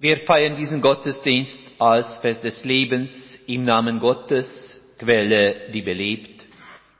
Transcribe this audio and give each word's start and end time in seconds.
Wir 0.00 0.16
feiern 0.16 0.56
diesen 0.56 0.80
Gottesdienst 0.80 1.72
als 1.78 2.18
Fest 2.20 2.42
des 2.42 2.64
Lebens 2.64 3.10
im 3.46 3.64
Namen 3.64 4.00
Gottes, 4.00 4.48
Quelle, 4.98 5.70
die 5.74 5.82
belebt, 5.82 6.42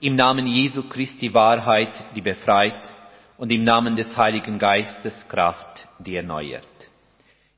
im 0.01 0.17
Namen 0.17 0.47
Jesu 0.47 0.83
Christi 0.87 1.33
Wahrheit, 1.33 1.93
die 2.15 2.21
befreit 2.21 2.91
und 3.39 3.51
im 3.51 3.65
Namen 3.65 3.97
des 3.97 4.15
Heiligen 4.15 4.59
Geistes 4.59 5.27
Kraft, 5.31 5.89
die 5.99 6.17
erneuert. 6.17 6.67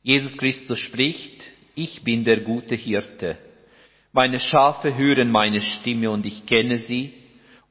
Jesus 0.05 0.37
Christus 0.37 0.79
spricht, 0.79 1.43
ich 1.75 2.05
bin 2.05 2.23
der 2.23 2.43
gute 2.43 2.77
Hirte. 2.77 3.37
Meine 4.13 4.39
Schafe 4.39 4.97
hören 4.97 5.33
meine 5.33 5.61
Stimme 5.61 6.13
und 6.13 6.25
ich 6.25 6.47
kenne 6.47 6.79
sie 6.79 7.15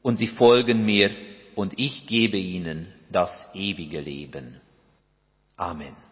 und 0.02 0.18
sie 0.18 0.28
folgen 0.28 0.84
mir 0.84 1.12
und 1.56 1.80
ich 1.80 2.06
gebe 2.06 2.38
ihnen 2.38 2.92
das 3.10 3.32
ewige 3.54 4.02
Leben. 4.02 4.60
Amen. 5.56 6.11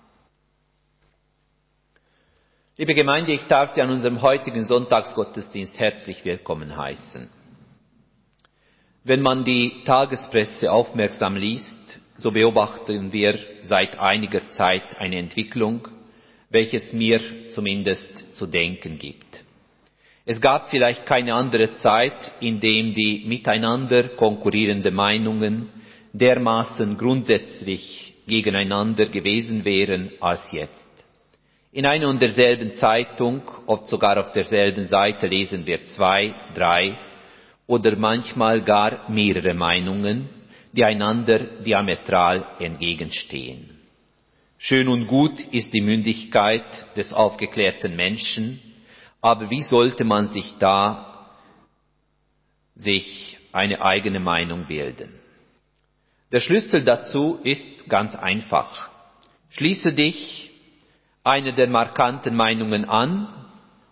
Liebe 2.79 2.95
Gemeinde, 2.95 3.33
ich 3.33 3.43
darf 3.43 3.73
Sie 3.73 3.81
an 3.81 3.89
unserem 3.89 4.21
heutigen 4.21 4.63
Sonntagsgottesdienst 4.63 5.77
herzlich 5.77 6.23
willkommen 6.23 6.77
heißen. 6.77 7.27
Wenn 9.03 9.21
man 9.21 9.43
die 9.43 9.83
Tagespresse 9.83 10.71
aufmerksam 10.71 11.35
liest, 11.35 11.99
so 12.15 12.31
beobachten 12.31 13.11
wir 13.11 13.37
seit 13.63 13.99
einiger 13.99 14.47
Zeit 14.47 14.97
eine 14.97 15.17
Entwicklung, 15.17 15.89
welches 16.51 16.93
mir 16.93 17.19
zumindest 17.49 18.33
zu 18.33 18.47
denken 18.47 18.97
gibt. 18.97 19.43
Es 20.25 20.39
gab 20.39 20.69
vielleicht 20.69 21.05
keine 21.05 21.33
andere 21.33 21.75
Zeit, 21.75 22.31
in 22.39 22.61
dem 22.61 22.93
die 22.93 23.25
miteinander 23.27 24.07
konkurrierenden 24.07 24.95
Meinungen 24.95 25.67
dermaßen 26.13 26.97
grundsätzlich 26.97 28.13
gegeneinander 28.25 29.07
gewesen 29.07 29.65
wären 29.65 30.11
als 30.21 30.49
jetzt. 30.53 30.88
In 31.71 31.85
einer 31.85 32.09
und 32.09 32.19
derselben 32.19 32.75
Zeitung, 32.77 33.43
oft 33.67 33.85
sogar 33.85 34.19
auf 34.19 34.33
derselben 34.33 34.87
Seite 34.87 35.27
lesen 35.27 35.67
wir 35.67 35.83
zwei, 35.83 36.33
drei 36.55 36.97
oder 37.67 37.95
manchmal 37.95 38.63
gar 38.63 39.07
mehrere 39.09 39.53
Meinungen, 39.53 40.29
die 40.71 40.83
einander 40.83 41.37
diametral 41.63 42.43
entgegenstehen. 42.59 43.69
Schön 44.57 44.87
und 44.87 45.05
gut 45.05 45.39
ist 45.51 45.71
die 45.71 45.81
Mündigkeit 45.81 46.95
des 46.97 47.13
aufgeklärten 47.13 47.95
Menschen, 47.95 48.59
aber 49.21 49.51
wie 49.51 49.61
sollte 49.61 50.03
man 50.03 50.29
sich 50.29 50.55
da 50.57 51.35
sich 52.75 53.37
eine 53.51 53.81
eigene 53.81 54.19
Meinung 54.19 54.65
bilden? 54.65 55.13
Der 56.31 56.39
Schlüssel 56.39 56.83
dazu 56.83 57.39
ist 57.43 57.87
ganz 57.87 58.15
einfach. 58.15 58.89
Schließe 59.51 59.93
dich 59.93 60.48
eine 61.23 61.53
der 61.53 61.67
markanten 61.67 62.35
Meinungen 62.35 62.85
an 62.85 63.27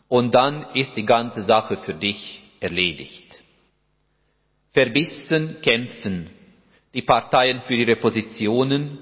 und 0.08 0.34
dann 0.34 0.66
ist 0.74 0.96
die 0.96 1.06
ganze 1.06 1.44
Sache 1.44 1.78
für 1.78 1.94
dich 1.94 2.42
erledigt. 2.60 3.44
Verbissen 4.72 5.62
kämpfen 5.62 6.30
die 6.94 7.02
Parteien 7.02 7.62
für 7.62 7.74
ihre 7.74 7.96
Positionen 7.96 9.00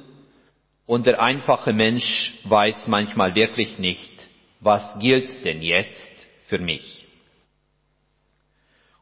und 0.86 1.06
der 1.06 1.22
einfache 1.22 1.74
Mensch 1.74 2.34
weiß 2.44 2.88
manchmal 2.88 3.36
wirklich 3.36 3.80
nicht, 3.80 4.12
was 4.60 5.00
gilt 5.00 5.46
denn 5.46 5.62
jetzt 5.62 6.28
für 6.48 6.60
mich. 6.60 7.06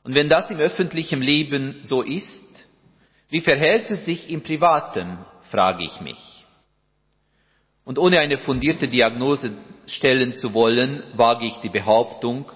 Und 0.03 0.15
wenn 0.15 0.29
das 0.29 0.49
im 0.49 0.57
öffentlichen 0.57 1.21
Leben 1.21 1.79
so 1.83 2.01
ist, 2.01 2.41
wie 3.29 3.41
verhält 3.41 3.89
es 3.89 4.05
sich 4.05 4.29
im 4.29 4.41
privaten, 4.41 5.25
frage 5.49 5.85
ich 5.85 6.01
mich. 6.01 6.32
Und 7.85 7.99
ohne 7.99 8.19
eine 8.19 8.37
fundierte 8.37 8.87
Diagnose 8.87 9.51
stellen 9.87 10.35
zu 10.35 10.53
wollen, 10.53 11.03
wage 11.15 11.45
ich 11.45 11.55
die 11.57 11.69
Behauptung, 11.69 12.51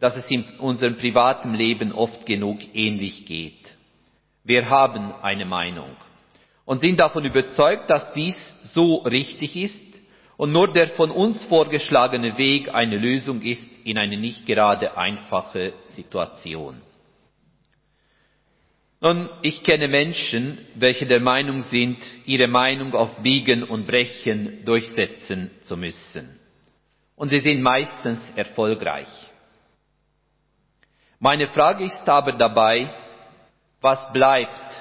dass 0.00 0.16
es 0.16 0.26
in 0.26 0.44
unserem 0.58 0.96
privaten 0.96 1.54
Leben 1.54 1.92
oft 1.92 2.26
genug 2.26 2.58
ähnlich 2.74 3.26
geht. 3.26 3.74
Wir 4.42 4.68
haben 4.68 5.14
eine 5.22 5.44
Meinung 5.44 5.96
und 6.64 6.80
sind 6.80 6.98
davon 7.00 7.24
überzeugt, 7.24 7.88
dass 7.88 8.12
dies 8.12 8.36
so 8.64 8.96
richtig 8.96 9.56
ist 9.56 9.82
und 10.36 10.52
nur 10.52 10.72
der 10.72 10.88
von 10.88 11.10
uns 11.10 11.44
vorgeschlagene 11.44 12.36
Weg 12.36 12.74
eine 12.74 12.98
Lösung 12.98 13.40
ist 13.42 13.66
in 13.84 13.98
eine 13.98 14.18
nicht 14.18 14.46
gerade 14.46 14.96
einfache 14.96 15.74
Situation. 15.84 16.80
Nun, 19.00 19.28
ich 19.42 19.62
kenne 19.62 19.88
Menschen, 19.88 20.58
welche 20.74 21.06
der 21.06 21.20
Meinung 21.20 21.62
sind, 21.64 21.98
ihre 22.24 22.48
Meinung 22.48 22.94
auf 22.94 23.16
Biegen 23.22 23.62
und 23.62 23.86
Brechen 23.86 24.64
durchsetzen 24.64 25.50
zu 25.62 25.76
müssen. 25.76 26.40
Und 27.16 27.28
sie 27.28 27.40
sind 27.40 27.62
meistens 27.62 28.18
erfolgreich. 28.34 29.08
Meine 31.18 31.48
Frage 31.48 31.84
ist 31.84 32.08
aber 32.08 32.32
dabei, 32.32 32.92
was 33.80 34.12
bleibt 34.12 34.74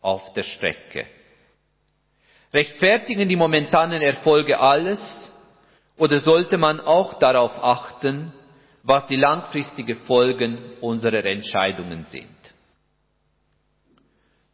auf 0.00 0.32
der 0.34 0.42
Strecke? 0.42 1.06
Rechtfertigen 2.52 3.28
die 3.28 3.36
momentanen 3.36 4.02
Erfolge 4.02 4.58
alles 4.58 5.00
oder 5.96 6.18
sollte 6.18 6.58
man 6.58 6.80
auch 6.80 7.18
darauf 7.18 7.52
achten, 7.62 8.32
was 8.82 9.06
die 9.08 9.16
langfristigen 9.16 9.96
Folgen 10.06 10.58
unserer 10.80 11.24
Entscheidungen 11.24 12.04
sind? 12.04 12.35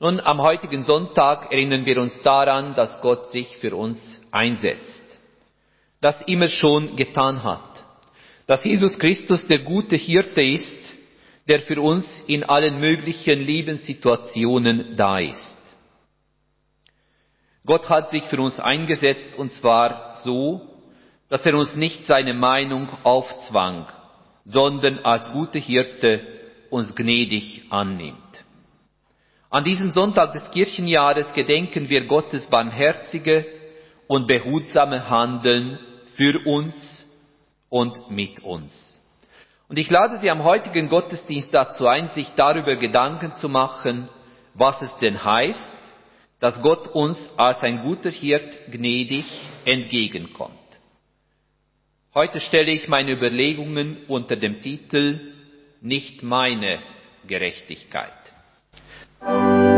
Nun, 0.03 0.19
am 0.19 0.43
heutigen 0.43 0.83
Sonntag 0.83 1.53
erinnern 1.53 1.87
wir 1.87 2.03
uns 2.03 2.21
daran, 2.23 2.75
dass 2.75 3.01
Gott 3.03 3.29
sich 3.29 3.57
für 3.59 3.77
uns 3.77 4.21
einsetzt, 4.33 5.01
das 6.01 6.21
immer 6.23 6.49
schon 6.49 6.97
getan 6.97 7.45
hat, 7.45 7.85
dass 8.49 8.65
Jesus 8.65 8.99
Christus 8.99 9.47
der 9.47 9.61
gute 9.61 9.95
Hirte 9.95 10.43
ist, 10.43 10.69
der 11.47 11.61
für 11.61 11.81
uns 11.81 12.05
in 12.27 12.43
allen 12.43 12.81
möglichen 12.81 13.47
Lebenssituationen 13.47 14.97
da 14.97 15.21
ist. 15.21 15.57
Gott 17.65 17.89
hat 17.89 18.11
sich 18.11 18.25
für 18.25 18.41
uns 18.41 18.59
eingesetzt 18.59 19.39
und 19.39 19.53
zwar 19.53 20.17
so, 20.17 20.63
dass 21.29 21.47
er 21.47 21.55
uns 21.55 21.77
nicht 21.77 22.07
seine 22.07 22.35
Meinung 22.35 22.89
aufzwang, 23.05 23.87
sondern 24.45 24.99
als 25.05 25.31
gute 25.31 25.61
Hirte 25.61 26.27
uns 26.71 26.93
gnädig 26.97 27.67
annimmt. 27.71 28.22
An 29.53 29.65
diesem 29.65 29.91
Sonntag 29.91 30.33
des 30.33 30.51
Kirchenjahres 30.51 31.31
gedenken 31.35 31.91
wir 31.91 32.07
Gottes 32.07 32.47
barmherzige 32.47 33.45
und 34.07 34.27
behutsame 34.27 35.11
Handeln 35.11 35.79
für 36.17 36.41
uns 36.47 37.07
und 37.69 38.11
mit 38.11 38.41
uns. 38.41 38.73
Und 39.69 39.79
ich 39.79 39.91
lade 39.91 40.19
Sie 40.21 40.31
am 40.31 40.43
heutigen 40.43 40.89
Gottesdienst 40.89 41.53
dazu 41.53 41.87
ein, 41.87 42.09
sich 42.09 42.31
darüber 42.35 42.77
Gedanken 42.77 43.35
zu 43.35 43.51
machen, 43.51 44.09
was 44.55 44.81
es 44.81 44.97
denn 45.03 45.23
heißt, 45.23 45.71
dass 46.41 46.63
Gott 46.63 46.89
uns 46.89 47.19
als 47.37 47.63
ein 47.63 47.83
guter 47.83 48.11
Hirt 48.11 48.59
gnädig 48.71 49.27
entgegenkommt. 49.67 50.57
Heute 52.15 52.41
stelle 52.41 52.73
ich 52.73 52.89
meine 52.89 53.13
Überlegungen 53.13 53.99
unter 54.09 54.35
dem 54.35 54.63
Titel 54.63 55.21
Nicht 55.83 56.23
meine 56.23 56.79
Gerechtigkeit. 57.27 58.22
Música 59.23 59.72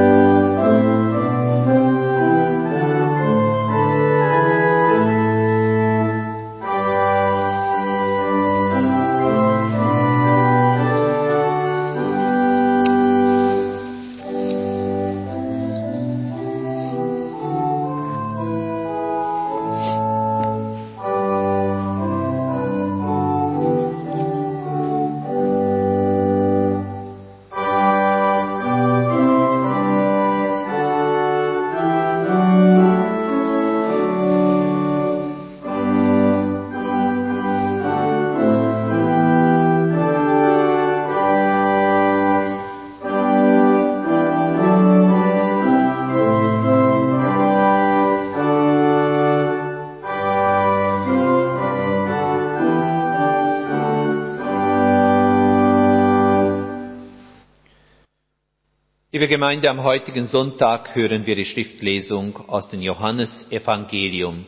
Liebe 59.15 59.29
Gemeinde, 59.29 59.71
am 59.71 59.85
heutigen 59.85 60.27
Sonntag 60.27 60.97
hören 60.97 61.25
wir 61.25 61.37
die 61.37 61.45
Schriftlesung 61.45 62.37
aus 62.49 62.69
dem 62.71 62.83
Johannesevangelium 62.83 64.45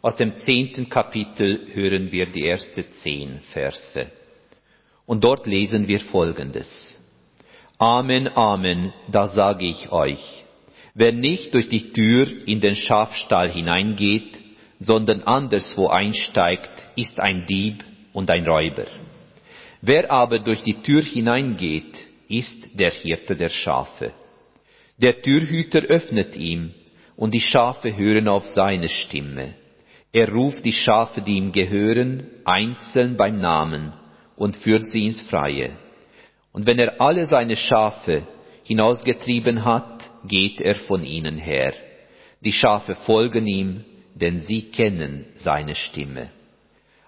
Aus 0.00 0.16
dem 0.16 0.32
zehnten 0.38 0.88
Kapitel 0.88 1.66
hören 1.74 2.10
wir 2.10 2.24
die 2.24 2.48
ersten 2.48 2.86
zehn 3.02 3.40
Verse. 3.52 4.06
Und 5.04 5.22
dort 5.22 5.46
lesen 5.46 5.86
wir 5.86 6.00
Folgendes. 6.00 6.96
Amen, 7.76 8.34
Amen, 8.34 8.94
da 9.12 9.28
sage 9.28 9.66
ich 9.66 9.92
euch. 9.92 10.44
Wer 10.94 11.12
nicht 11.12 11.52
durch 11.52 11.68
die 11.68 11.92
Tür 11.92 12.26
in 12.46 12.62
den 12.62 12.74
Schafstall 12.74 13.50
hineingeht, 13.50 14.40
sondern 14.78 15.24
anderswo 15.24 15.88
einsteigt, 15.88 16.86
ist 16.96 17.20
ein 17.20 17.44
Dieb 17.44 17.84
und 18.14 18.30
ein 18.30 18.46
Räuber. 18.46 18.86
Wer 19.82 20.10
aber 20.10 20.38
durch 20.38 20.62
die 20.62 20.80
Tür 20.80 21.02
hineingeht, 21.02 22.15
ist 22.28 22.78
der 22.78 22.90
Hirte 22.90 23.36
der 23.36 23.48
Schafe. 23.48 24.12
Der 24.98 25.20
Türhüter 25.20 25.82
öffnet 25.82 26.36
ihm, 26.36 26.72
und 27.16 27.32
die 27.32 27.40
Schafe 27.40 27.96
hören 27.96 28.28
auf 28.28 28.46
seine 28.46 28.88
Stimme. 28.88 29.54
Er 30.12 30.30
ruft 30.30 30.64
die 30.64 30.72
Schafe, 30.72 31.22
die 31.22 31.36
ihm 31.36 31.52
gehören, 31.52 32.26
einzeln 32.44 33.16
beim 33.16 33.36
Namen 33.36 33.92
und 34.36 34.56
führt 34.56 34.86
sie 34.86 35.06
ins 35.06 35.22
Freie. 35.22 35.70
Und 36.52 36.66
wenn 36.66 36.78
er 36.78 37.00
alle 37.00 37.26
seine 37.26 37.56
Schafe 37.56 38.26
hinausgetrieben 38.64 39.64
hat, 39.64 40.10
geht 40.26 40.60
er 40.60 40.74
von 40.74 41.04
ihnen 41.04 41.38
her. 41.38 41.74
Die 42.42 42.52
Schafe 42.52 42.94
folgen 42.94 43.46
ihm, 43.46 43.84
denn 44.14 44.40
sie 44.40 44.70
kennen 44.70 45.26
seine 45.36 45.74
Stimme. 45.74 46.30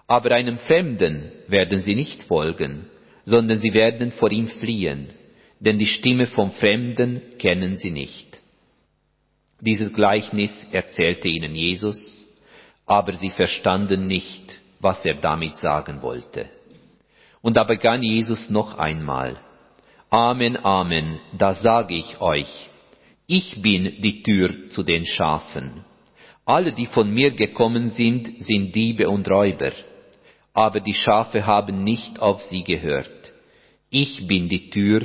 Aber 0.07 0.31
einem 0.31 0.57
Fremden 0.59 1.31
werden 1.47 1.81
sie 1.81 1.95
nicht 1.95 2.23
folgen, 2.23 2.85
sondern 3.29 3.59
sie 3.59 3.73
werden 3.73 4.11
vor 4.11 4.31
ihm 4.31 4.47
fliehen, 4.47 5.09
denn 5.59 5.77
die 5.77 5.85
Stimme 5.85 6.25
vom 6.25 6.51
Fremden 6.51 7.21
kennen 7.37 7.75
sie 7.77 7.91
nicht. 7.91 8.39
Dieses 9.61 9.93
Gleichnis 9.93 10.51
erzählte 10.71 11.27
ihnen 11.27 11.53
Jesus, 11.53 12.25
aber 12.85 13.13
sie 13.13 13.29
verstanden 13.29 14.07
nicht, 14.07 14.57
was 14.79 15.05
er 15.05 15.15
damit 15.15 15.57
sagen 15.57 16.01
wollte. 16.01 16.49
Und 17.41 17.55
da 17.55 17.63
begann 17.63 18.01
Jesus 18.01 18.49
noch 18.49 18.77
einmal, 18.77 19.37
Amen, 20.09 20.57
Amen, 20.65 21.19
da 21.37 21.53
sage 21.53 21.95
ich 21.95 22.19
euch, 22.19 22.51
ich 23.27 23.61
bin 23.61 24.01
die 24.01 24.23
Tür 24.23 24.69
zu 24.69 24.81
den 24.81 25.05
Schafen. 25.05 25.85
Alle, 26.45 26.71
die 26.71 26.87
von 26.87 27.13
mir 27.13 27.29
gekommen 27.29 27.91
sind, 27.91 28.43
sind 28.43 28.73
Diebe 28.73 29.07
und 29.07 29.29
Räuber, 29.29 29.71
aber 30.53 30.79
die 30.79 30.95
Schafe 30.95 31.45
haben 31.45 31.83
nicht 31.83 32.19
auf 32.19 32.41
sie 32.41 32.63
gehört. 32.63 33.18
Ich 33.91 34.27
bin 34.27 34.49
die 34.49 34.69
Tür, 34.69 35.01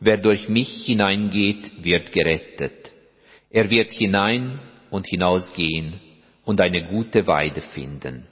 wer 0.00 0.16
durch 0.16 0.48
mich 0.48 0.86
hineingeht, 0.86 1.84
wird 1.84 2.12
gerettet. 2.12 2.92
Er 3.50 3.68
wird 3.68 3.92
hinein 3.92 4.58
und 4.90 5.06
hinausgehen 5.06 6.00
und 6.44 6.60
eine 6.60 6.86
gute 6.86 7.26
Weide 7.26 7.60
finden. 7.60 8.26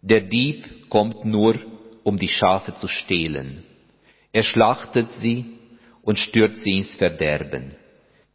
Der 0.00 0.20
Dieb 0.20 0.88
kommt 0.88 1.24
nur, 1.24 1.56
um 2.04 2.18
die 2.18 2.28
Schafe 2.28 2.74
zu 2.74 2.86
stehlen. 2.86 3.64
Er 4.32 4.44
schlachtet 4.44 5.10
sie 5.20 5.46
und 6.02 6.18
stürzt 6.20 6.62
sie 6.62 6.76
ins 6.76 6.94
Verderben. 6.94 7.74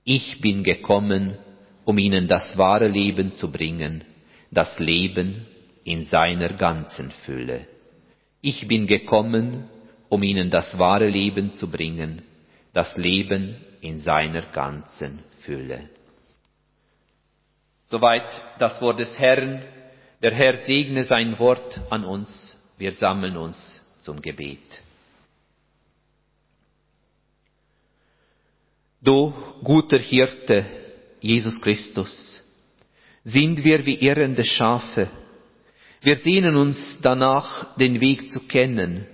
Ich 0.04 0.42
bin 0.42 0.64
gekommen, 0.64 1.38
um 1.86 1.98
ihnen 1.98 2.28
das 2.28 2.58
wahre 2.58 2.90
Leben 2.90 3.32
zu 3.34 3.50
bringen, 3.50 4.04
das 4.52 4.78
Leben 4.80 5.46
in 5.86 6.04
seiner 6.04 6.50
ganzen 6.50 7.12
Fülle. 7.24 7.68
Ich 8.42 8.68
bin 8.68 8.88
gekommen, 8.88 9.70
um 10.12 10.22
ihnen 10.24 10.50
das 10.50 10.78
wahre 10.78 11.08
Leben 11.08 11.54
zu 11.54 11.72
bringen, 11.72 12.22
das 12.74 12.98
Leben 12.98 13.56
in 13.80 14.00
seiner 14.00 14.42
ganzen 14.42 15.20
Fülle. 15.44 15.90
Soweit 17.86 18.30
das 18.60 18.82
Wort 18.82 19.00
des 19.00 19.18
Herrn. 19.18 19.64
Der 20.22 20.34
Herr 20.34 20.66
segne 20.66 21.06
sein 21.06 21.40
Wort 21.40 21.80
an 21.90 22.04
uns. 22.04 22.30
Wir 22.78 22.92
sammeln 22.92 23.38
uns 23.38 23.82
zum 24.02 24.22
Gebet. 24.22 24.82
Du 29.02 29.34
guter 29.64 29.98
Hirte, 29.98 30.66
Jesus 31.22 31.60
Christus, 31.62 32.44
sind 33.24 33.64
wir 33.64 33.86
wie 33.86 33.96
irrende 33.96 34.44
Schafe. 34.44 35.10
Wir 36.02 36.18
sehnen 36.18 36.58
uns 36.58 36.98
danach, 37.02 37.78
den 37.78 38.02
Weg 38.02 38.30
zu 38.30 38.42
kennen. 38.42 39.08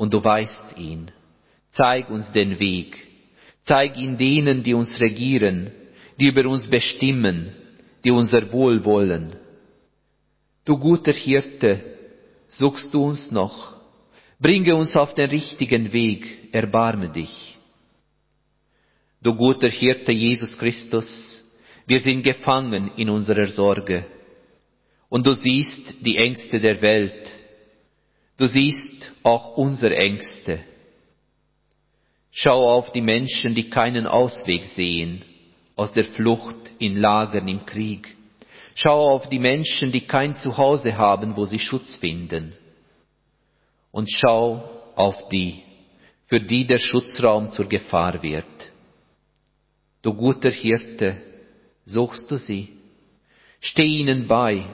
Und 0.00 0.14
du 0.14 0.24
weißt 0.24 0.78
ihn. 0.78 1.10
Zeig 1.72 2.08
uns 2.08 2.32
den 2.32 2.58
Weg. 2.58 3.06
Zeig 3.64 3.98
ihn 3.98 4.16
denen, 4.16 4.62
die 4.62 4.72
uns 4.72 4.98
regieren, 4.98 5.72
die 6.18 6.28
über 6.28 6.48
uns 6.48 6.70
bestimmen, 6.70 7.52
die 8.02 8.10
unser 8.10 8.50
Wohl 8.50 8.82
wollen. 8.86 9.36
Du 10.64 10.78
guter 10.78 11.12
Hirte, 11.12 11.84
suchst 12.48 12.94
du 12.94 13.04
uns 13.04 13.30
noch. 13.30 13.74
Bringe 14.38 14.74
uns 14.74 14.96
auf 14.96 15.12
den 15.12 15.28
richtigen 15.28 15.92
Weg, 15.92 16.48
erbarme 16.50 17.10
dich. 17.10 17.58
Du 19.20 19.34
guter 19.34 19.68
Hirte 19.68 20.12
Jesus 20.12 20.56
Christus, 20.56 21.44
wir 21.86 22.00
sind 22.00 22.22
gefangen 22.22 22.92
in 22.96 23.10
unserer 23.10 23.48
Sorge. 23.48 24.06
Und 25.10 25.26
du 25.26 25.34
siehst 25.34 25.96
die 26.00 26.16
Ängste 26.16 26.58
der 26.58 26.80
Welt. 26.80 27.39
Du 28.40 28.46
siehst 28.46 29.12
auch 29.22 29.58
unsere 29.58 29.94
Ängste. 29.96 30.60
Schau 32.30 32.70
auf 32.70 32.90
die 32.90 33.02
Menschen, 33.02 33.54
die 33.54 33.68
keinen 33.68 34.06
Ausweg 34.06 34.64
sehen 34.64 35.22
aus 35.76 35.92
der 35.92 36.06
Flucht 36.06 36.72
in 36.78 36.96
Lagern 36.96 37.46
im 37.48 37.66
Krieg. 37.66 38.16
Schau 38.74 39.10
auf 39.10 39.28
die 39.28 39.38
Menschen, 39.38 39.92
die 39.92 40.06
kein 40.06 40.36
Zuhause 40.36 40.96
haben, 40.96 41.36
wo 41.36 41.44
sie 41.44 41.58
Schutz 41.58 41.96
finden. 41.96 42.54
Und 43.92 44.10
schau 44.10 44.70
auf 44.96 45.28
die, 45.28 45.62
für 46.26 46.40
die 46.40 46.66
der 46.66 46.78
Schutzraum 46.78 47.52
zur 47.52 47.68
Gefahr 47.68 48.22
wird. 48.22 48.46
Du 50.00 50.14
guter 50.14 50.50
Hirte, 50.50 51.20
suchst 51.84 52.30
du 52.30 52.38
sie? 52.38 52.70
Steh 53.60 53.98
ihnen 53.98 54.26
bei 54.26 54.64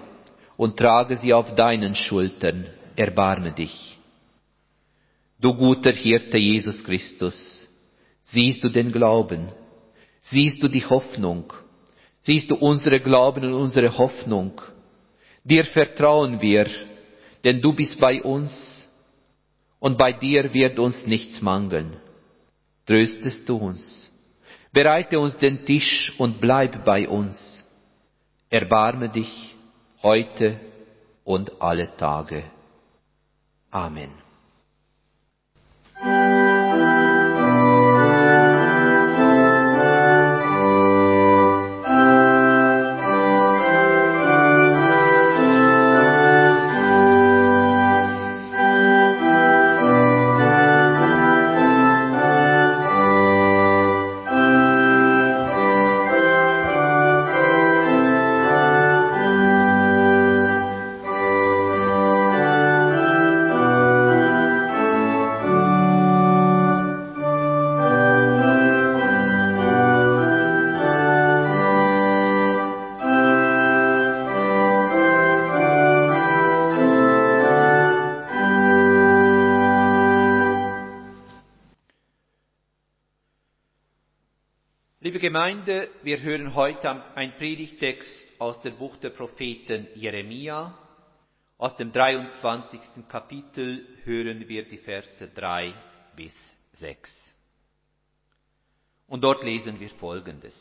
und 0.57 0.77
trage 0.77 1.17
sie 1.17 1.35
auf 1.35 1.57
deinen 1.57 1.97
Schultern, 1.97 2.67
erbarme 2.97 3.53
dich. 3.53 3.99
Du 5.39 5.55
guter 5.55 5.93
Hirte 5.93 6.39
Jesus 6.39 6.83
Christus, 6.83 7.69
siehst 8.23 8.65
du 8.65 8.69
den 8.69 8.91
Glauben, 8.91 9.51
siehst 10.23 10.63
du 10.63 10.69
die 10.69 10.85
Hoffnung, 10.85 11.53
siehst 12.21 12.51
du 12.51 12.57
unsere 12.57 13.01
Glauben 13.01 13.45
und 13.45 13.55
unsere 13.55 13.97
Hoffnung. 13.97 14.61
Dir 15.45 15.65
vertrauen 15.65 16.41
wir, 16.41 16.67
denn 17.45 17.61
du 17.61 17.73
bist 17.73 18.01
bei 18.01 18.23
uns 18.23 18.89
und 19.79 19.99
bei 19.99 20.13
dir 20.13 20.53
wird 20.53 20.79
uns 20.79 21.07
nichts 21.07 21.41
mangeln. 21.43 21.97
Tröstest 22.87 23.49
du 23.49 23.57
uns 23.57 24.07
Bereite 24.77 25.19
uns 25.19 25.35
den 25.39 25.65
Tisch 25.65 26.13
und 26.19 26.39
bleib 26.39 26.85
bei 26.85 27.09
uns. 27.09 27.65
Erbarme 28.51 29.09
dich 29.09 29.55
heute 30.03 30.61
und 31.25 31.63
alle 31.63 31.97
Tage. 31.97 32.45
Amen. 33.77 34.26
Gemeinde, 85.47 85.91
wir 86.03 86.21
hören 86.23 86.57
heute 86.57 86.91
ein 87.15 87.37
Predigtext 87.37 88.33
aus 88.41 88.61
dem 88.63 88.77
Buch 88.79 88.97
der 88.97 89.11
Propheten 89.11 89.87
Jeremia. 89.95 90.77
Aus 91.57 91.77
dem 91.77 91.93
23. 91.93 93.07
Kapitel 93.09 93.87
hören 94.03 94.49
wir 94.49 94.65
die 94.65 94.79
Verse 94.79 95.29
3 95.37 95.73
bis 96.17 96.35
6. 96.73 97.37
Und 99.07 99.21
dort 99.21 99.45
lesen 99.45 99.79
wir 99.79 99.89
Folgendes. 99.91 100.57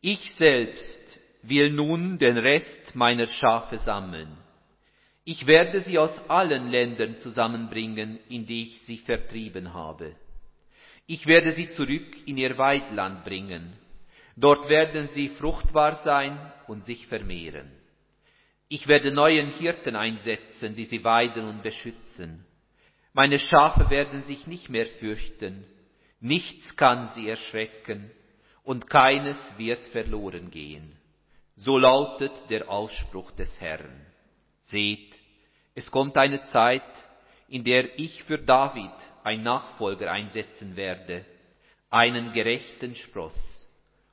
Ich 0.00 0.32
selbst 0.32 1.20
will 1.42 1.70
nun 1.70 2.18
den 2.18 2.36
Rest 2.36 2.96
meiner 2.96 3.28
Schafe 3.28 3.78
sammeln. 3.78 4.36
Ich 5.24 5.46
werde 5.46 5.80
sie 5.82 5.96
aus 5.96 6.28
allen 6.28 6.70
Ländern 6.70 7.18
zusammenbringen, 7.18 8.18
in 8.28 8.46
die 8.46 8.64
ich 8.64 8.80
sie 8.80 8.98
vertrieben 8.98 9.72
habe. 9.72 10.16
Ich 11.06 11.26
werde 11.26 11.52
sie 11.54 11.68
zurück 11.70 12.26
in 12.26 12.38
ihr 12.38 12.56
Weidland 12.56 13.24
bringen. 13.24 13.72
Dort 14.36 14.68
werden 14.68 15.08
sie 15.12 15.28
fruchtbar 15.28 15.96
sein 16.04 16.52
und 16.66 16.84
sich 16.84 17.06
vermehren. 17.06 17.70
Ich 18.68 18.88
werde 18.88 19.12
neuen 19.12 19.50
Hirten 19.50 19.94
einsetzen, 19.94 20.74
die 20.74 20.86
sie 20.86 21.04
weiden 21.04 21.46
und 21.46 21.62
beschützen. 21.62 22.44
Meine 23.12 23.38
Schafe 23.38 23.90
werden 23.90 24.24
sich 24.24 24.46
nicht 24.46 24.68
mehr 24.68 24.86
fürchten. 24.98 25.64
Nichts 26.20 26.74
kann 26.76 27.10
sie 27.10 27.28
erschrecken 27.28 28.10
und 28.64 28.88
keines 28.88 29.36
wird 29.58 29.86
verloren 29.88 30.50
gehen. 30.50 30.96
So 31.54 31.78
lautet 31.78 32.32
der 32.48 32.68
Ausspruch 32.68 33.30
des 33.32 33.60
Herrn. 33.60 34.04
Seht, 34.64 35.14
es 35.74 35.90
kommt 35.90 36.16
eine 36.16 36.44
Zeit, 36.46 36.82
in 37.54 37.62
der 37.62 37.96
ich 38.00 38.20
für 38.24 38.38
David 38.38 38.90
ein 39.22 39.44
Nachfolger 39.44 40.10
einsetzen 40.10 40.74
werde, 40.74 41.24
einen 41.88 42.32
gerechten 42.32 42.96
Spross. 42.96 43.38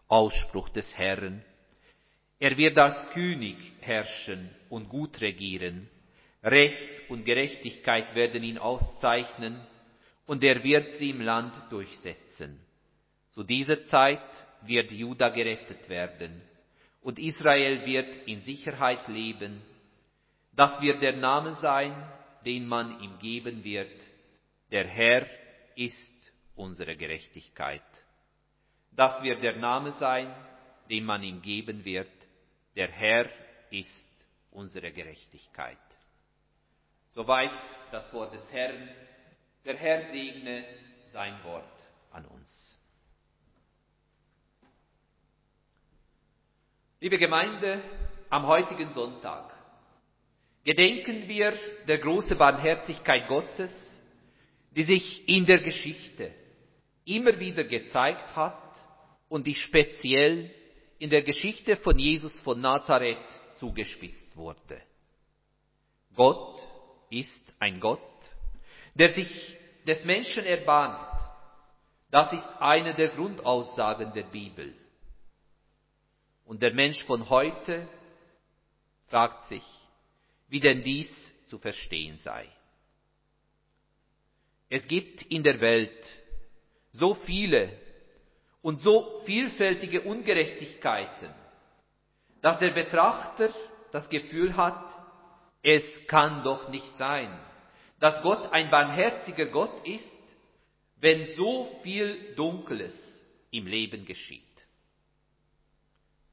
Ausspruch 0.07 0.69
des 0.69 0.95
Herrn. 0.95 1.43
Er 2.37 2.55
wird 2.55 2.77
als 2.77 3.09
König 3.13 3.57
herrschen 3.79 4.51
und 4.69 4.89
gut 4.89 5.19
regieren. 5.21 5.89
Recht 6.43 7.09
und 7.09 7.25
Gerechtigkeit 7.25 8.13
werden 8.13 8.43
ihn 8.43 8.59
auszeichnen 8.59 9.59
und 10.27 10.43
er 10.43 10.63
wird 10.63 10.97
sie 10.97 11.09
im 11.09 11.21
Land 11.21 11.55
durchsetzen. 11.71 12.59
Zu 13.31 13.41
dieser 13.41 13.85
Zeit 13.85 14.21
wird 14.67 14.91
Juda 14.91 15.29
gerettet 15.29 15.89
werden 15.89 16.43
und 17.01 17.17
Israel 17.17 17.87
wird 17.87 18.27
in 18.27 18.41
Sicherheit 18.41 19.07
leben. 19.07 19.63
Das 20.55 20.79
wird 20.79 21.01
der 21.01 21.15
Name 21.15 21.55
sein, 21.55 21.95
den 22.45 22.67
man 22.67 22.99
ihm 23.01 23.17
geben 23.19 23.63
wird. 23.63 24.01
Der 24.71 24.87
Herr 24.87 25.27
ist 25.75 26.31
unsere 26.55 26.95
Gerechtigkeit. 26.95 27.81
Das 28.91 29.21
wird 29.23 29.41
der 29.41 29.57
Name 29.57 29.93
sein, 29.93 30.33
den 30.89 31.05
man 31.05 31.23
ihm 31.23 31.41
geben 31.41 31.85
wird. 31.85 32.11
Der 32.75 32.89
Herr 32.89 33.29
ist 33.69 34.05
unsere 34.51 34.91
Gerechtigkeit. 34.91 35.77
Soweit 37.09 37.51
das 37.91 38.11
Wort 38.13 38.33
des 38.33 38.51
Herrn. 38.51 38.89
Der 39.65 39.77
Herr 39.77 40.11
segne 40.11 40.65
sein 41.11 41.43
Wort 41.43 41.65
an 42.11 42.25
uns. 42.25 42.79
Liebe 46.99 47.17
Gemeinde, 47.17 47.81
am 48.29 48.45
heutigen 48.47 48.89
Sonntag 48.91 49.50
gedenken 50.63 51.27
wir 51.27 51.53
der 51.87 51.97
großen 51.97 52.37
Barmherzigkeit 52.37 53.27
Gottes, 53.27 53.71
die 54.75 54.83
sich 54.83 55.27
in 55.27 55.45
der 55.45 55.59
Geschichte 55.59 56.31
immer 57.05 57.37
wieder 57.39 57.63
gezeigt 57.63 58.35
hat 58.35 58.57
und 59.27 59.47
die 59.47 59.55
speziell 59.55 60.51
in 60.99 61.09
der 61.09 61.23
Geschichte 61.23 61.77
von 61.77 61.97
Jesus 61.97 62.39
von 62.41 62.61
Nazareth 62.61 63.17
zugespitzt 63.55 64.35
wurde. 64.37 64.81
Gott 66.15 66.61
ist 67.09 67.53
ein 67.59 67.79
Gott, 67.79 67.99
der 68.93 69.13
sich 69.13 69.57
des 69.87 70.03
Menschen 70.05 70.45
erbarmt. 70.45 71.19
Das 72.11 72.31
ist 72.33 72.47
eine 72.59 72.93
der 72.93 73.09
Grundaussagen 73.09 74.13
der 74.13 74.23
Bibel. 74.23 74.75
Und 76.45 76.61
der 76.61 76.73
Mensch 76.73 77.03
von 77.05 77.29
heute 77.29 77.87
fragt 79.07 79.45
sich, 79.45 79.63
wie 80.51 80.59
denn 80.59 80.83
dies 80.83 81.09
zu 81.45 81.57
verstehen 81.57 82.19
sei. 82.19 82.45
Es 84.69 84.85
gibt 84.85 85.21
in 85.23 85.43
der 85.43 85.61
Welt 85.61 86.05
so 86.91 87.13
viele 87.13 87.71
und 88.61 88.77
so 88.77 89.21
vielfältige 89.25 90.01
Ungerechtigkeiten, 90.01 91.33
dass 92.41 92.59
der 92.59 92.71
Betrachter 92.71 93.53
das 93.93 94.09
Gefühl 94.09 94.55
hat, 94.57 94.85
es 95.63 95.83
kann 96.07 96.43
doch 96.43 96.67
nicht 96.69 96.97
sein, 96.97 97.31
dass 98.01 98.21
Gott 98.21 98.51
ein 98.51 98.69
barmherziger 98.69 99.45
Gott 99.45 99.87
ist, 99.87 100.09
wenn 100.97 101.27
so 101.27 101.79
viel 101.81 102.35
Dunkles 102.35 102.93
im 103.51 103.67
Leben 103.67 104.05
geschieht. 104.05 104.43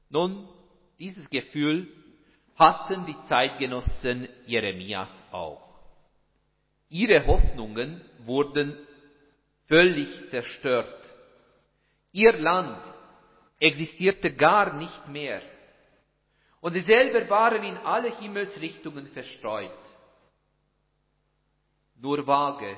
Nun, 0.09 0.49
dieses 0.99 1.29
Gefühl 1.29 1.87
hatten 2.59 3.05
die 3.05 3.15
Zeitgenossen 3.23 4.27
Jeremias 4.45 5.09
auch. 5.31 5.61
Ihre 6.89 7.25
Hoffnungen 7.25 8.01
wurden 8.25 8.77
völlig 9.67 10.29
zerstört. 10.29 11.01
Ihr 12.11 12.33
Land 12.33 12.81
existierte 13.59 14.33
gar 14.33 14.73
nicht 14.73 15.07
mehr. 15.07 15.41
Und 16.59 16.73
sie 16.73 16.81
selber 16.81 17.29
waren 17.29 17.63
in 17.63 17.77
alle 17.77 18.11
Himmelsrichtungen 18.19 19.07
verstreut. 19.07 19.71
Nur 21.95 22.27
vage 22.27 22.75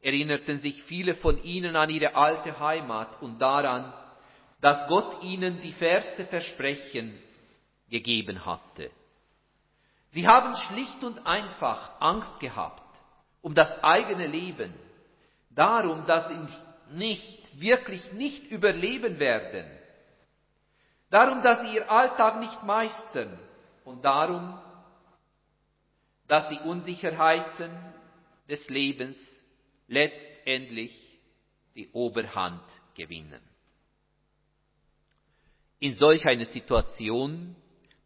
erinnerten 0.00 0.60
sich 0.60 0.80
viele 0.84 1.16
von 1.16 1.42
ihnen 1.42 1.74
an 1.74 1.90
ihre 1.90 2.14
alte 2.14 2.56
Heimat 2.58 3.20
und 3.20 3.40
daran, 3.40 3.92
dass 4.60 4.86
Gott 4.88 5.22
ihnen 5.24 5.60
die 5.60 5.72
Verse 5.72 6.24
versprechen 6.26 7.18
gegeben 7.92 8.44
hatte. 8.44 8.90
Sie 10.10 10.26
haben 10.26 10.56
schlicht 10.56 11.04
und 11.04 11.24
einfach 11.24 12.00
Angst 12.00 12.40
gehabt 12.40 12.82
um 13.42 13.54
das 13.54 13.82
eigene 13.82 14.26
Leben, 14.28 14.72
darum, 15.50 16.06
dass 16.06 16.28
sie 16.28 16.96
nicht, 16.96 17.60
wirklich 17.60 18.12
nicht 18.12 18.46
überleben 18.50 19.18
werden, 19.18 19.66
darum, 21.10 21.42
dass 21.42 21.60
sie 21.62 21.74
ihr 21.74 21.90
Alltag 21.90 22.38
nicht 22.38 22.62
meistern 22.62 23.38
und 23.84 24.04
darum, 24.04 24.58
dass 26.28 26.48
die 26.48 26.60
Unsicherheiten 26.60 27.76
des 28.48 28.66
Lebens 28.68 29.18
letztendlich 29.88 30.96
die 31.74 31.90
Oberhand 31.90 32.62
gewinnen. 32.94 33.42
In 35.80 35.94
solch 35.96 36.24
einer 36.26 36.46
Situation 36.46 37.56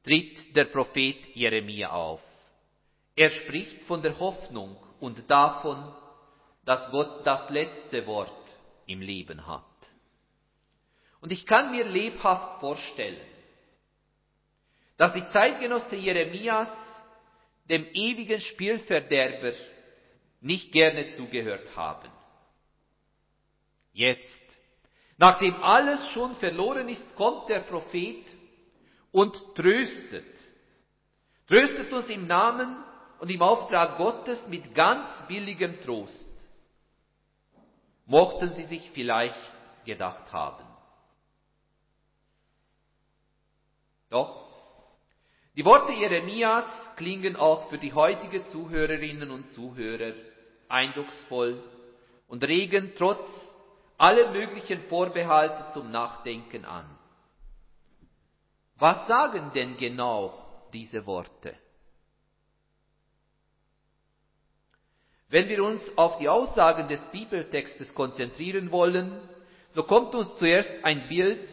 tritt 0.07 0.55
der 0.55 0.67
Prophet 0.67 1.35
Jeremia 1.35 1.91
auf. 1.91 2.21
Er 3.17 3.31
spricht 3.31 3.83
von 3.85 4.03
der 4.03 4.19
Hoffnung 4.21 4.77
und 5.01 5.29
davon, 5.29 5.93
dass 6.65 6.91
Gott 6.93 7.27
das 7.27 7.51
letzte 7.51 8.07
Wort 8.07 8.31
im 8.87 9.01
Leben 9.01 9.45
hat. 9.47 9.65
Und 11.21 11.33
ich 11.33 11.45
kann 11.45 11.73
mir 11.73 11.85
lebhaft 11.85 12.61
vorstellen, 12.61 13.21
dass 14.97 15.13
die 15.13 15.27
Zeitgenosse 15.29 15.97
Jeremias 15.97 16.71
dem 17.69 17.85
ewigen 17.93 18.41
Spielverderber 18.41 19.53
nicht 20.41 20.71
gerne 20.71 21.11
zugehört 21.17 21.75
haben. 21.75 22.09
Jetzt, 23.93 24.45
nachdem 25.17 25.55
alles 25.63 26.09
schon 26.11 26.37
verloren 26.37 26.89
ist, 26.89 27.17
kommt 27.17 27.49
der 27.49 27.61
Prophet 27.61 28.25
und 29.17 29.55
tröstet. 29.55 30.27
Tröstet 31.47 31.91
uns 31.91 32.07
im 32.11 32.27
Namen 32.27 32.77
und 33.19 33.31
im 33.31 33.41
Auftrag 33.41 33.97
Gottes 33.97 34.47
mit 34.47 34.75
ganz 34.75 35.09
billigem 35.27 35.81
Trost. 35.81 36.35
Mochten 38.05 38.53
Sie 38.53 38.65
sich 38.65 38.91
vielleicht 38.91 39.41
gedacht 39.87 40.31
haben. 40.35 40.67
Doch, 44.11 44.49
die 45.57 45.65
Worte 45.65 45.95
Jeremias 45.95 46.67
klingen 46.97 47.37
auch 47.37 47.71
für 47.71 47.79
die 47.79 47.95
heutige 47.95 48.47
Zuhörerinnen 48.49 49.31
und 49.31 49.49
Zuhörer 49.53 50.13
eindrucksvoll 50.69 51.65
und 52.29 52.45
regen 52.45 52.93
trotz 52.99 53.27
aller 53.97 54.31
möglichen 54.33 54.83
Vorbehalte 54.91 55.73
zum 55.73 55.91
Nachdenken 55.91 56.67
an. 56.67 56.96
Was 58.79 59.07
sagen 59.07 59.51
denn 59.55 59.77
genau 59.77 60.35
diese 60.73 61.07
Worte? 61.07 61.55
Wenn 65.29 65.49
wir 65.49 65.65
uns 65.65 65.83
auf 65.97 66.19
die 66.19 66.29
Aussagen 66.29 66.89
des 66.89 67.01
Bibeltextes 67.11 67.93
konzentrieren 67.95 68.71
wollen, 68.71 69.21
so 69.75 69.83
kommt 69.83 70.15
uns 70.15 70.37
zuerst 70.39 70.71
ein 70.83 71.09
Bild 71.09 71.49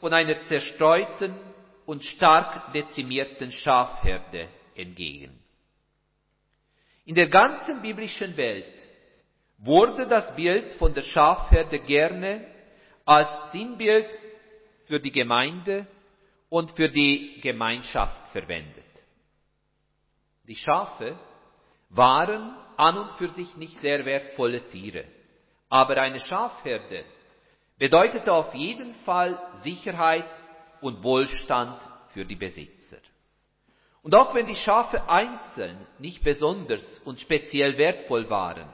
von 0.00 0.12
einer 0.12 0.44
zerstreuten 0.46 1.38
und 1.86 2.02
stark 2.02 2.72
dezimierten 2.72 3.52
Schafherde 3.52 4.48
entgegen. 4.74 5.38
In 7.04 7.14
der 7.14 7.28
ganzen 7.28 7.82
biblischen 7.82 8.36
Welt 8.36 8.88
wurde 9.58 10.06
das 10.06 10.34
Bild 10.34 10.74
von 10.74 10.94
der 10.94 11.02
Schafherde 11.02 11.78
gerne 11.80 12.46
als 13.04 13.52
Sinnbild 13.52 14.08
für 14.86 15.00
die 15.00 15.12
Gemeinde 15.12 15.86
und 16.52 16.70
für 16.72 16.90
die 16.90 17.40
Gemeinschaft 17.40 18.28
verwendet. 18.28 18.84
Die 20.46 20.54
Schafe 20.54 21.18
waren 21.88 22.54
an 22.76 22.98
und 22.98 23.12
für 23.12 23.30
sich 23.30 23.56
nicht 23.56 23.80
sehr 23.80 24.04
wertvolle 24.04 24.60
Tiere, 24.68 25.06
aber 25.70 25.96
eine 25.96 26.20
Schafherde 26.20 27.06
bedeutete 27.78 28.30
auf 28.30 28.52
jeden 28.54 28.94
Fall 29.06 29.40
Sicherheit 29.62 30.28
und 30.82 31.02
Wohlstand 31.02 31.80
für 32.12 32.26
die 32.26 32.36
Besitzer. 32.36 32.98
Und 34.02 34.14
auch 34.14 34.34
wenn 34.34 34.46
die 34.46 34.56
Schafe 34.56 35.08
einzeln 35.08 35.86
nicht 35.98 36.22
besonders 36.22 36.84
und 37.06 37.18
speziell 37.18 37.78
wertvoll 37.78 38.28
waren, 38.28 38.68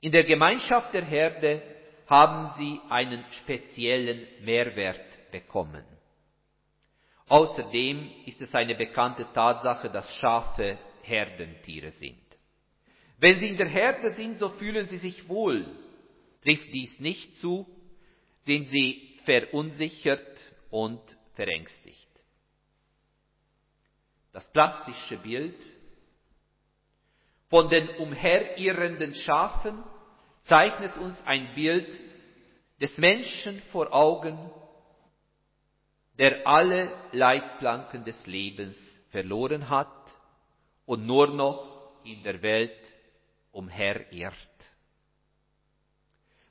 in 0.00 0.12
der 0.12 0.22
Gemeinschaft 0.22 0.94
der 0.94 1.04
Herde 1.04 1.60
haben 2.06 2.52
sie 2.56 2.80
einen 2.88 3.24
speziellen 3.32 4.28
Mehrwert 4.44 5.32
bekommen. 5.32 5.84
Außerdem 7.30 8.10
ist 8.26 8.40
es 8.40 8.52
eine 8.56 8.74
bekannte 8.74 9.24
Tatsache, 9.32 9.88
dass 9.88 10.12
Schafe 10.16 10.76
Herdentiere 11.02 11.92
sind. 11.92 12.18
Wenn 13.18 13.38
sie 13.38 13.50
in 13.50 13.56
der 13.56 13.68
Herde 13.68 14.10
sind, 14.10 14.38
so 14.40 14.48
fühlen 14.48 14.88
sie 14.88 14.98
sich 14.98 15.28
wohl. 15.28 15.64
Trifft 16.42 16.74
dies 16.74 16.98
nicht 16.98 17.36
zu, 17.36 17.68
sind 18.46 18.66
sie 18.66 19.16
verunsichert 19.24 20.26
und 20.70 21.00
verängstigt. 21.34 22.08
Das 24.32 24.50
plastische 24.52 25.18
Bild 25.18 25.56
von 27.48 27.68
den 27.68 27.90
umherirrenden 27.90 29.14
Schafen 29.14 29.84
zeichnet 30.46 30.98
uns 30.98 31.16
ein 31.26 31.54
Bild 31.54 31.88
des 32.80 32.98
Menschen 32.98 33.62
vor 33.70 33.94
Augen, 33.94 34.50
der 36.20 36.46
alle 36.46 36.92
Leitplanken 37.12 38.04
des 38.04 38.26
Lebens 38.26 38.76
verloren 39.08 39.70
hat 39.70 39.88
und 40.84 41.06
nur 41.06 41.28
noch 41.28 41.94
in 42.04 42.22
der 42.22 42.42
Welt 42.42 42.78
umherirrt. 43.52 44.36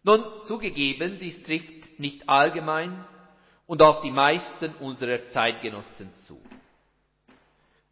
Nun 0.02 0.24
zugegeben, 0.48 1.20
dies 1.20 1.44
trifft 1.44 2.00
nicht 2.00 2.28
allgemein 2.28 3.06
und 3.68 3.84
auf 3.84 4.02
die 4.02 4.10
meisten 4.10 4.74
unserer 4.80 5.30
Zeitgenossen 5.30 6.16
zu. 6.26 6.42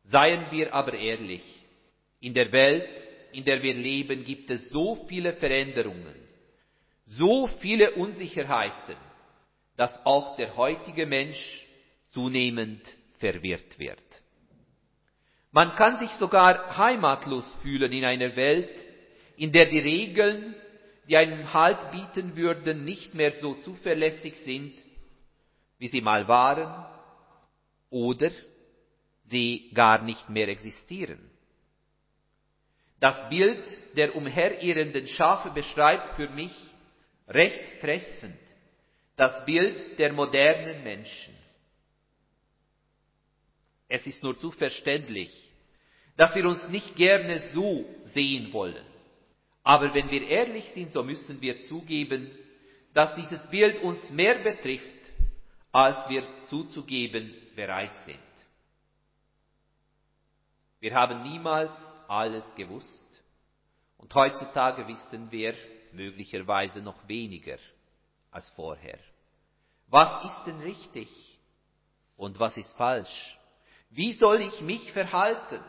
Seien 0.06 0.50
wir 0.50 0.74
aber 0.74 0.94
ehrlich, 0.94 1.44
in 2.20 2.34
der 2.34 2.52
Welt, 2.52 2.90
in 3.34 3.46
der 3.46 3.62
wir 3.62 3.76
leben, 3.76 4.24
gibt 4.24 4.50
es 4.50 4.68
so 4.72 5.06
viele 5.08 5.34
Veränderungen, 5.34 6.16
so 7.06 7.46
viele 7.60 7.92
Unsicherheiten, 7.92 8.96
dass 9.76 10.04
auch 10.08 10.38
der 10.38 10.58
heutige 10.58 11.06
Mensch 11.06 11.67
zunehmend 12.18 12.82
verwirrt 13.20 13.78
wird. 13.78 14.02
Man 15.52 15.76
kann 15.76 16.00
sich 16.00 16.10
sogar 16.14 16.76
heimatlos 16.76 17.48
fühlen 17.62 17.92
in 17.92 18.06
einer 18.06 18.36
Welt, 18.36 18.76
in 19.38 19.52
der 19.52 19.68
die 19.68 19.78
Regeln, 19.78 20.56
die 21.08 21.16
einen 21.16 21.54
Halt 21.54 21.92
bieten 21.92 22.36
würden, 22.36 22.84
nicht 22.86 23.14
mehr 23.14 23.34
so 23.34 23.54
zuverlässig 23.62 24.36
sind, 24.38 24.74
wie 25.78 25.90
sie 25.90 26.02
mal 26.02 26.28
waren, 26.28 26.88
oder 27.92 28.32
sie 29.26 29.70
gar 29.76 30.02
nicht 30.02 30.28
mehr 30.28 30.48
existieren. 30.48 31.20
Das 33.00 33.30
Bild 33.30 33.64
der 33.96 34.16
umherirrenden 34.16 35.06
Schafe 35.06 35.52
beschreibt 35.52 36.16
für 36.16 36.30
mich 36.30 36.56
recht 37.28 37.80
treffend 37.80 38.40
das 39.16 39.46
Bild 39.46 40.00
der 40.00 40.14
modernen 40.14 40.84
Menschen. 40.84 41.37
Es 43.88 44.06
ist 44.06 44.22
nur 44.22 44.38
zu 44.40 44.52
verständlich, 44.52 45.32
dass 46.18 46.34
wir 46.36 46.46
uns 46.46 46.62
nicht 46.70 46.96
gerne 46.96 47.40
so 47.52 47.86
sehen 48.14 48.52
wollen. 48.52 48.86
Aber 49.64 49.94
wenn 49.94 50.10
wir 50.10 50.28
ehrlich 50.28 50.66
sind, 50.72 50.92
so 50.92 51.04
müssen 51.04 51.40
wir 51.42 51.62
zugeben, 51.64 52.32
dass 52.94 53.16
dieses 53.16 53.46
Bild 53.50 53.82
uns 53.84 54.10
mehr 54.10 54.40
betrifft, 54.40 54.98
als 55.72 56.10
wir 56.10 56.24
zuzugeben 56.46 57.34
bereit 57.56 57.98
sind. 58.06 58.20
Wir 60.80 60.94
haben 60.96 61.24
niemals 61.24 61.72
alles 62.08 62.44
gewusst 62.56 63.24
und 63.98 64.14
heutzutage 64.14 64.88
wissen 64.88 65.30
wir 65.32 65.54
möglicherweise 65.92 66.82
noch 66.82 67.08
weniger 67.08 67.58
als 68.32 68.50
vorher. 68.52 69.00
Was 69.88 70.26
ist 70.26 70.46
denn 70.46 70.60
richtig 70.62 71.10
und 72.16 72.40
was 72.40 72.58
ist 72.58 72.76
falsch? 72.78 73.37
Wie 73.90 74.14
soll 74.14 74.42
ich 74.42 74.62
mich 74.62 74.92
verhalten? 74.92 75.64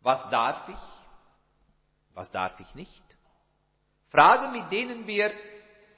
Was 0.00 0.28
darf 0.30 0.68
ich? 0.68 2.14
Was 2.14 2.30
darf 2.30 2.58
ich 2.60 2.74
nicht? 2.74 3.02
Fragen, 4.08 4.52
mit 4.52 4.70
denen 4.70 5.06
wir 5.06 5.32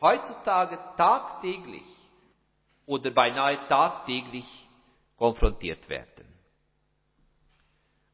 heutzutage 0.01 0.79
tagtäglich 0.97 1.85
oder 2.87 3.11
beinahe 3.11 3.67
tagtäglich 3.69 4.47
konfrontiert 5.17 5.89
werden. 5.89 6.27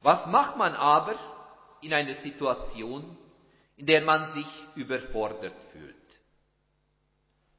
Was 0.01 0.27
macht 0.27 0.57
man 0.57 0.75
aber 0.75 1.17
in 1.81 1.93
einer 1.93 2.15
Situation, 2.15 3.17
in 3.77 3.87
der 3.87 4.03
man 4.03 4.33
sich 4.33 4.47
überfordert 4.75 5.57
fühlt? 5.73 5.97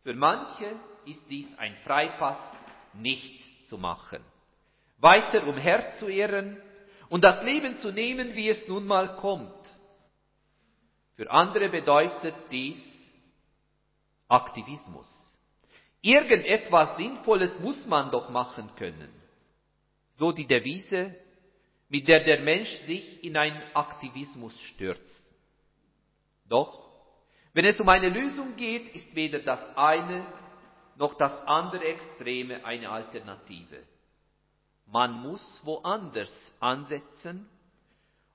Für 0.04 0.14
manche 0.14 0.76
ist 1.06 1.30
dies 1.30 1.48
ein 1.58 1.78
Freipass, 1.86 2.40
nichts 2.94 3.68
zu 3.70 3.78
machen, 3.78 4.24
weiter 5.04 5.46
umherzuirren 5.48 6.62
und 7.10 7.24
das 7.24 7.44
Leben 7.44 7.78
zu 7.78 7.92
nehmen, 7.92 8.36
wie 8.36 8.50
es 8.50 8.68
nun 8.68 8.88
mal 8.88 9.18
kommt. 9.18 9.54
Für 11.16 11.30
andere 11.30 11.70
bedeutet 11.70 12.36
dies 12.52 12.82
Aktivismus. 14.28 15.08
Irgendetwas 16.02 16.98
Sinnvolles 16.98 17.60
muss 17.60 17.86
man 17.86 18.10
doch 18.12 18.30
machen 18.30 18.70
können. 18.76 19.10
So 20.18 20.32
die 20.32 20.48
Devise 20.48 21.16
mit 21.90 22.08
der 22.08 22.24
der 22.24 22.42
Mensch 22.42 22.74
sich 22.88 23.24
in 23.24 23.38
einen 23.38 23.62
Aktivismus 23.74 24.60
stürzt. 24.62 25.36
Doch, 26.50 26.90
wenn 27.54 27.66
es 27.66 27.80
um 27.80 27.88
eine 27.88 28.10
Lösung 28.10 28.56
geht, 28.56 28.96
ist 28.96 29.14
weder 29.16 29.40
das 29.40 29.78
eine 29.78 30.26
noch 30.96 31.14
das 31.16 31.34
andere 31.46 31.84
Extreme 31.86 32.66
eine 32.66 32.90
Alternative. 32.90 33.84
Man 34.86 35.14
muss 35.22 35.62
woanders 35.64 36.32
ansetzen 36.60 37.50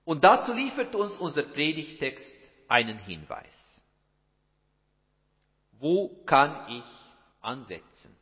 und 0.04 0.24
dazu 0.24 0.52
liefert 0.52 0.94
uns 0.94 1.14
unser 1.16 1.42
Predigtext 1.42 2.26
einen 2.66 2.98
Hinweis. 2.98 3.80
Wo 5.78 6.08
kann 6.24 6.66
ich 6.70 6.84
ansetzen? 7.40 8.16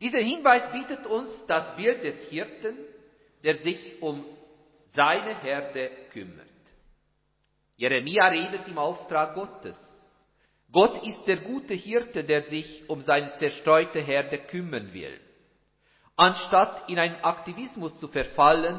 Dieser 0.00 0.18
Hinweis 0.18 0.72
bietet 0.72 1.06
uns 1.06 1.28
das 1.46 1.76
Bild 1.76 2.02
des 2.02 2.16
Hirten, 2.28 2.76
der 3.44 3.56
sich 3.58 4.02
um 4.02 4.24
seine 4.94 5.40
Herde 5.40 5.90
kümmert. 6.12 6.48
Jeremia 7.76 8.26
redet 8.28 8.66
im 8.66 8.78
Auftrag 8.78 9.34
Gottes. 9.34 9.76
Gott 10.72 11.06
ist 11.06 11.24
der 11.26 11.38
gute 11.38 11.74
Hirte, 11.74 12.24
der 12.24 12.42
sich 12.42 12.88
um 12.88 13.02
seine 13.02 13.34
zerstreute 13.36 14.00
Herde 14.00 14.38
kümmern 14.38 14.92
will. 14.92 15.20
Anstatt 16.22 16.88
in 16.88 17.00
einen 17.00 17.20
Aktivismus 17.24 17.98
zu 17.98 18.06
verfallen, 18.06 18.78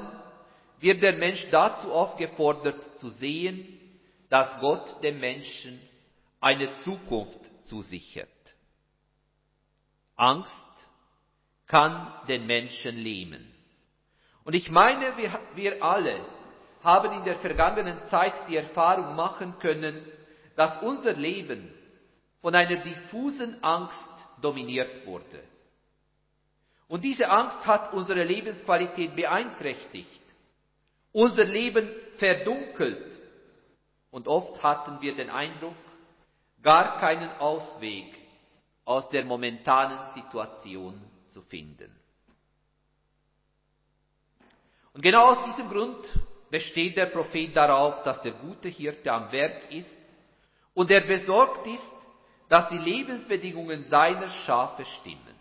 wird 0.79 1.03
der 1.03 1.17
Mensch 1.17 1.45
dazu 1.51 1.91
aufgefordert 1.91 2.81
zu 2.99 3.09
sehen, 3.09 3.81
dass 4.29 4.61
Gott 4.61 5.03
dem 5.03 5.19
Menschen 5.19 5.77
eine 6.39 6.73
Zukunft 6.85 7.41
zusichert. 7.65 8.29
Angst 10.15 10.53
kann 11.67 12.13
den 12.29 12.47
Menschen 12.47 12.95
lähmen. 12.95 13.53
Und 14.45 14.53
ich 14.53 14.71
meine, 14.71 15.17
wir, 15.17 15.37
wir 15.55 15.83
alle 15.83 16.25
haben 16.81 17.11
in 17.11 17.25
der 17.25 17.35
vergangenen 17.35 17.97
Zeit 18.09 18.35
die 18.47 18.55
Erfahrung 18.55 19.17
machen 19.17 19.59
können, 19.59 20.01
dass 20.55 20.81
unser 20.81 21.11
Leben 21.11 21.73
von 22.39 22.55
einer 22.55 22.77
diffusen 22.77 23.61
Angst 23.61 23.99
dominiert 24.41 25.05
wurde. 25.05 25.52
Und 26.93 27.03
diese 27.03 27.27
Angst 27.27 27.65
hat 27.65 27.91
unsere 27.91 28.23
Lebensqualität 28.23 29.15
beeinträchtigt, 29.15 30.21
unser 31.11 31.43
Leben 31.43 31.89
verdunkelt 32.19 33.19
und 34.11 34.27
oft 34.27 34.61
hatten 34.61 35.01
wir 35.01 35.15
den 35.15 35.31
Eindruck, 35.31 35.73
gar 36.61 36.99
keinen 36.99 37.31
Ausweg 37.39 38.13
aus 38.85 39.09
der 39.09 39.25
momentanen 39.25 40.13
Situation 40.13 41.01
zu 41.31 41.41
finden. 41.41 41.91
Und 44.93 45.01
genau 45.01 45.31
aus 45.31 45.45
diesem 45.45 45.71
Grund 45.71 45.97
besteht 46.51 46.95
der 46.95 47.07
Prophet 47.07 47.55
darauf, 47.55 48.03
dass 48.03 48.21
der 48.21 48.33
gute 48.33 48.69
Hirte 48.69 49.11
am 49.11 49.31
Werk 49.31 49.71
ist 49.71 49.89
und 50.75 50.91
er 50.91 51.01
besorgt 51.01 51.65
ist, 51.65 51.91
dass 52.49 52.69
die 52.69 52.77
Lebensbedingungen 52.77 53.83
seiner 53.85 54.29
Schafe 54.29 54.85
stimmen. 54.85 55.32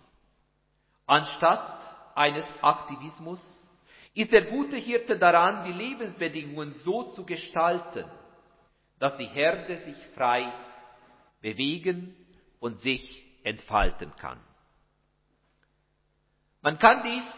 Anstatt 1.13 1.79
eines 2.15 2.47
Aktivismus 2.63 3.39
ist 4.15 4.33
der 4.33 4.47
gute 4.47 4.79
Hirte 4.79 5.19
daran, 5.19 5.67
die 5.67 5.75
Lebensbedingungen 5.75 6.73
so 6.73 7.11
zu 7.11 7.27
gestalten, 7.27 8.11
dass 8.99 9.15
die 9.19 9.27
Herde 9.27 9.77
sich 9.81 9.97
frei 10.15 10.51
bewegen 11.43 12.17
und 12.61 12.81
sich 12.81 13.27
entfalten 13.45 14.11
kann. 14.17 14.41
Man 16.63 16.79
kann 16.79 17.03
dies 17.03 17.31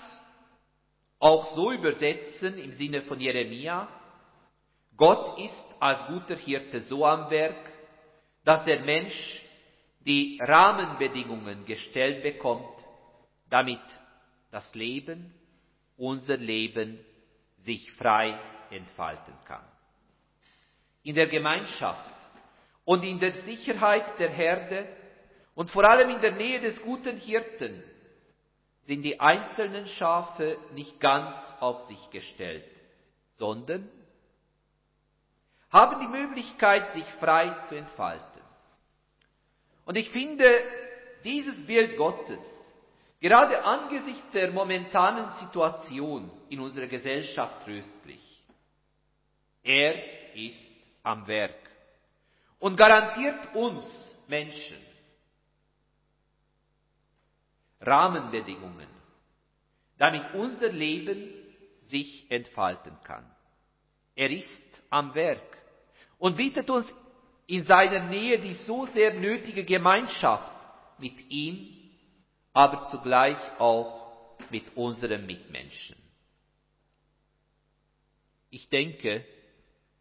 auch 1.18 1.56
so 1.56 1.72
übersetzen 1.72 2.56
im 2.58 2.74
Sinne 2.74 3.02
von 3.02 3.18
Jeremia, 3.18 3.88
Gott 4.96 5.36
ist 5.40 5.64
als 5.80 6.06
guter 6.06 6.36
Hirte 6.36 6.82
so 6.82 7.04
am 7.04 7.28
Werk, 7.28 7.72
dass 8.44 8.64
der 8.66 8.82
Mensch 8.84 9.42
die 10.06 10.38
Rahmenbedingungen 10.40 11.64
gestellt 11.64 12.22
bekommt, 12.22 12.73
damit 13.54 13.78
das 14.50 14.74
Leben, 14.74 15.32
unser 15.96 16.36
Leben 16.36 16.98
sich 17.58 17.92
frei 17.92 18.36
entfalten 18.70 19.32
kann. 19.44 19.62
In 21.04 21.14
der 21.14 21.28
Gemeinschaft 21.28 22.10
und 22.84 23.04
in 23.04 23.20
der 23.20 23.30
Sicherheit 23.42 24.18
der 24.18 24.30
Herde 24.30 24.88
und 25.54 25.70
vor 25.70 25.84
allem 25.84 26.10
in 26.10 26.20
der 26.20 26.32
Nähe 26.32 26.60
des 26.60 26.82
guten 26.82 27.16
Hirten 27.16 27.80
sind 28.86 29.02
die 29.02 29.20
einzelnen 29.20 29.86
Schafe 29.86 30.58
nicht 30.72 30.98
ganz 30.98 31.36
auf 31.60 31.82
sich 31.82 32.10
gestellt, 32.10 32.68
sondern 33.38 33.88
haben 35.70 36.00
die 36.00 36.08
Möglichkeit, 36.08 36.92
sich 36.94 37.06
frei 37.20 37.54
zu 37.68 37.76
entfalten. 37.76 38.42
Und 39.84 39.94
ich 39.94 40.10
finde 40.10 40.60
dieses 41.22 41.64
Bild 41.66 41.96
Gottes, 41.96 42.40
gerade 43.24 43.64
angesichts 43.64 44.30
der 44.32 44.52
momentanen 44.52 45.30
Situation 45.40 46.30
in 46.50 46.60
unserer 46.60 46.88
Gesellschaft 46.88 47.64
tröstlich. 47.64 48.20
Er 49.62 50.34
ist 50.34 50.60
am 51.02 51.26
Werk 51.26 51.56
und 52.58 52.76
garantiert 52.76 53.54
uns 53.54 53.82
Menschen 54.28 54.76
Rahmenbedingungen, 57.80 58.88
damit 59.96 60.34
unser 60.34 60.68
Leben 60.68 61.32
sich 61.88 62.30
entfalten 62.30 62.98
kann. 63.04 63.24
Er 64.14 64.30
ist 64.30 64.82
am 64.90 65.14
Werk 65.14 65.56
und 66.18 66.36
bietet 66.36 66.68
uns 66.68 66.92
in 67.46 67.64
seiner 67.64 68.04
Nähe 68.04 68.38
die 68.38 68.52
so 68.52 68.84
sehr 68.84 69.14
nötige 69.14 69.64
Gemeinschaft 69.64 70.52
mit 70.98 71.30
ihm, 71.30 71.83
aber 72.54 72.84
zugleich 72.90 73.36
auch 73.58 74.38
mit 74.50 74.76
unseren 74.76 75.26
Mitmenschen. 75.26 75.96
Ich 78.50 78.68
denke, 78.68 79.24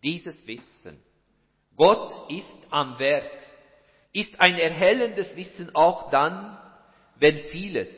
dieses 0.04 0.46
Wissen, 0.46 1.02
Gott 1.76 2.30
ist 2.30 2.48
am 2.70 3.00
Werk, 3.00 3.32
ist 4.13 4.39
ein 4.39 4.56
erhellendes 4.56 5.36
Wissen 5.36 5.74
auch 5.76 6.12
dann, 6.12 6.58
wenn 7.16 7.39
vieles, 7.50 7.89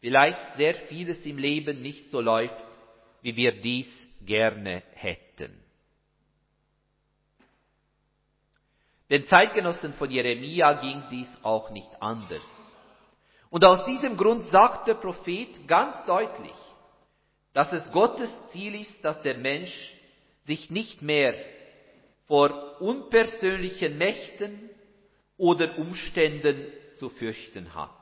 vielleicht 0.00 0.54
sehr 0.54 0.74
vieles 0.74 1.26
im 1.26 1.36
Leben 1.36 1.82
nicht 1.82 2.10
so 2.10 2.20
läuft, 2.20 2.64
wie 3.22 3.34
wir 3.34 3.60
dies 3.60 3.90
gerne 4.24 4.84
hätten. 4.94 5.60
Den 9.10 9.26
Zeitgenossen 9.26 9.94
von 9.94 10.10
Jeremia 10.10 10.74
ging 10.74 11.02
dies 11.10 11.30
auch 11.42 11.70
nicht 11.70 11.90
anders. 12.00 12.42
Und 13.54 13.64
aus 13.64 13.84
diesem 13.84 14.16
Grund 14.16 14.46
sagt 14.46 14.88
der 14.88 14.94
Prophet 14.94 15.68
ganz 15.68 16.04
deutlich, 16.06 16.56
dass 17.52 17.72
es 17.72 17.88
Gottes 17.92 18.28
Ziel 18.50 18.74
ist, 18.74 19.04
dass 19.04 19.22
der 19.22 19.38
Mensch 19.38 19.94
sich 20.42 20.70
nicht 20.70 21.02
mehr 21.02 21.36
vor 22.26 22.80
unpersönlichen 22.80 23.96
Mächten 23.96 24.70
oder 25.36 25.78
Umständen 25.78 26.66
zu 26.96 27.10
fürchten 27.10 27.72
hat. 27.76 27.94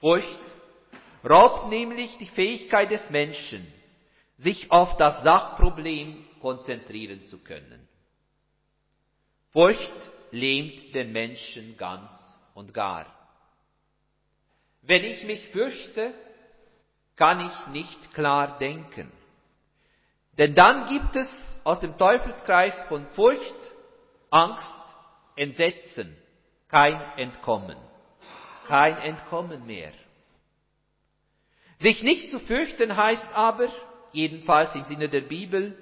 Furcht 0.00 0.26
raubt 1.24 1.68
nämlich 1.68 2.18
die 2.18 2.26
Fähigkeit 2.26 2.90
des 2.90 3.08
Menschen, 3.10 3.72
sich 4.36 4.68
auf 4.72 4.96
das 4.96 5.22
Sachproblem 5.22 6.26
konzentrieren 6.40 7.24
zu 7.26 7.38
können. 7.38 7.86
Furcht 9.52 9.94
lähmt 10.32 10.92
den 10.92 11.12
Menschen 11.12 11.76
ganz 11.76 12.10
und 12.54 12.74
gar. 12.74 13.21
Wenn 14.82 15.04
ich 15.04 15.24
mich 15.24 15.48
fürchte, 15.48 16.12
kann 17.16 17.40
ich 17.40 17.66
nicht 17.72 18.14
klar 18.14 18.58
denken. 18.58 19.10
Denn 20.38 20.54
dann 20.54 20.88
gibt 20.88 21.16
es 21.16 21.28
aus 21.64 21.80
dem 21.80 21.96
Teufelskreis 21.98 22.74
von 22.88 23.06
Furcht, 23.14 23.56
Angst, 24.30 24.66
Entsetzen 25.36 26.16
kein 26.72 27.00
Entkommen. 27.18 27.76
Kein 28.66 28.96
Entkommen 28.96 29.66
mehr. 29.66 29.92
Sich 31.80 32.02
nicht 32.02 32.30
zu 32.30 32.40
fürchten 32.40 32.96
heißt 32.96 33.26
aber, 33.34 33.68
jedenfalls 34.12 34.74
im 34.74 34.84
Sinne 34.84 35.08
der 35.08 35.20
Bibel, 35.20 35.76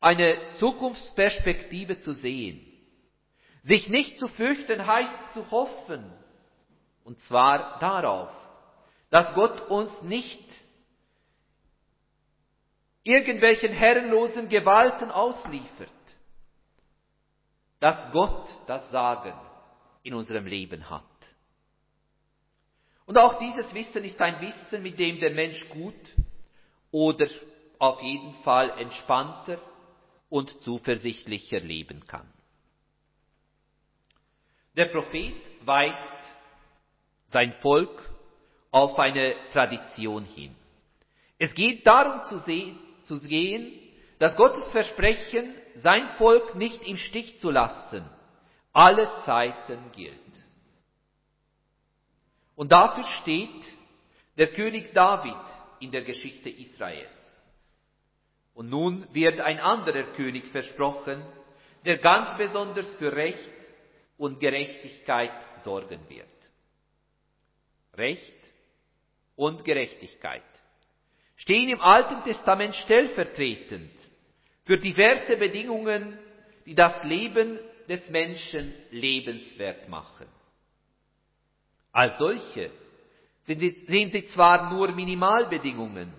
eine 0.00 0.38
Zukunftsperspektive 0.58 1.98
zu 1.98 2.12
sehen. 2.12 2.64
Sich 3.64 3.88
nicht 3.88 4.18
zu 4.18 4.28
fürchten 4.28 4.86
heißt 4.86 5.32
zu 5.34 5.50
hoffen, 5.50 6.10
und 7.10 7.18
zwar 7.22 7.80
darauf, 7.80 8.30
dass 9.10 9.34
Gott 9.34 9.68
uns 9.68 9.90
nicht 10.02 10.48
irgendwelchen 13.02 13.72
herrenlosen 13.72 14.48
Gewalten 14.48 15.10
ausliefert, 15.10 15.90
dass 17.80 18.12
Gott 18.12 18.48
das 18.68 18.88
Sagen 18.92 19.34
in 20.04 20.14
unserem 20.14 20.46
Leben 20.46 20.88
hat. 20.88 21.02
Und 23.06 23.18
auch 23.18 23.40
dieses 23.40 23.74
Wissen 23.74 24.04
ist 24.04 24.20
ein 24.20 24.40
Wissen, 24.40 24.80
mit 24.80 24.96
dem 24.96 25.18
der 25.18 25.32
Mensch 25.32 25.68
gut 25.70 26.14
oder 26.92 27.26
auf 27.80 28.00
jeden 28.02 28.34
Fall 28.44 28.70
entspannter 28.78 29.58
und 30.28 30.62
zuversichtlicher 30.62 31.58
leben 31.58 32.06
kann. 32.06 32.32
Der 34.76 34.84
Prophet 34.84 35.34
weist 35.66 36.19
sein 37.32 37.52
Volk 37.60 38.10
auf 38.70 38.98
eine 38.98 39.34
Tradition 39.52 40.24
hin. 40.24 40.54
Es 41.38 41.54
geht 41.54 41.86
darum 41.86 42.22
zu, 42.24 42.38
sehen, 42.40 42.78
zu 43.04 43.18
gehen, 43.20 43.72
dass 44.18 44.36
Gottes 44.36 44.70
Versprechen, 44.70 45.54
sein 45.76 46.08
Volk 46.18 46.54
nicht 46.54 46.82
im 46.86 46.96
Stich 46.96 47.40
zu 47.40 47.50
lassen, 47.50 48.04
alle 48.72 49.10
Zeiten 49.24 49.90
gilt. 49.92 50.14
Und 52.54 52.70
dafür 52.72 53.04
steht 53.22 53.64
der 54.36 54.48
König 54.52 54.92
David 54.92 55.34
in 55.80 55.90
der 55.90 56.02
Geschichte 56.02 56.50
Israels. 56.50 57.08
Und 58.52 58.68
nun 58.68 59.06
wird 59.14 59.40
ein 59.40 59.58
anderer 59.58 60.02
König 60.14 60.48
versprochen, 60.48 61.22
der 61.86 61.96
ganz 61.98 62.36
besonders 62.36 62.94
für 62.96 63.12
Recht 63.12 63.50
und 64.18 64.38
Gerechtigkeit 64.38 65.32
sorgen 65.64 66.00
wird. 66.08 66.28
Recht 67.94 68.34
und 69.36 69.64
Gerechtigkeit 69.64 70.42
stehen 71.36 71.68
im 71.70 71.80
Alten 71.80 72.22
Testament 72.24 72.74
stellvertretend 72.74 73.90
für 74.64 74.78
diverse 74.78 75.36
Bedingungen, 75.36 76.18
die 76.66 76.74
das 76.74 77.02
Leben 77.04 77.58
des 77.88 78.08
Menschen 78.10 78.74
lebenswert 78.90 79.88
machen. 79.88 80.28
Als 81.92 82.18
solche 82.18 82.70
sind 83.42 83.58
sie, 83.58 83.70
sind 83.70 84.12
sie 84.12 84.26
zwar 84.26 84.72
nur 84.72 84.92
Minimalbedingungen, 84.92 86.12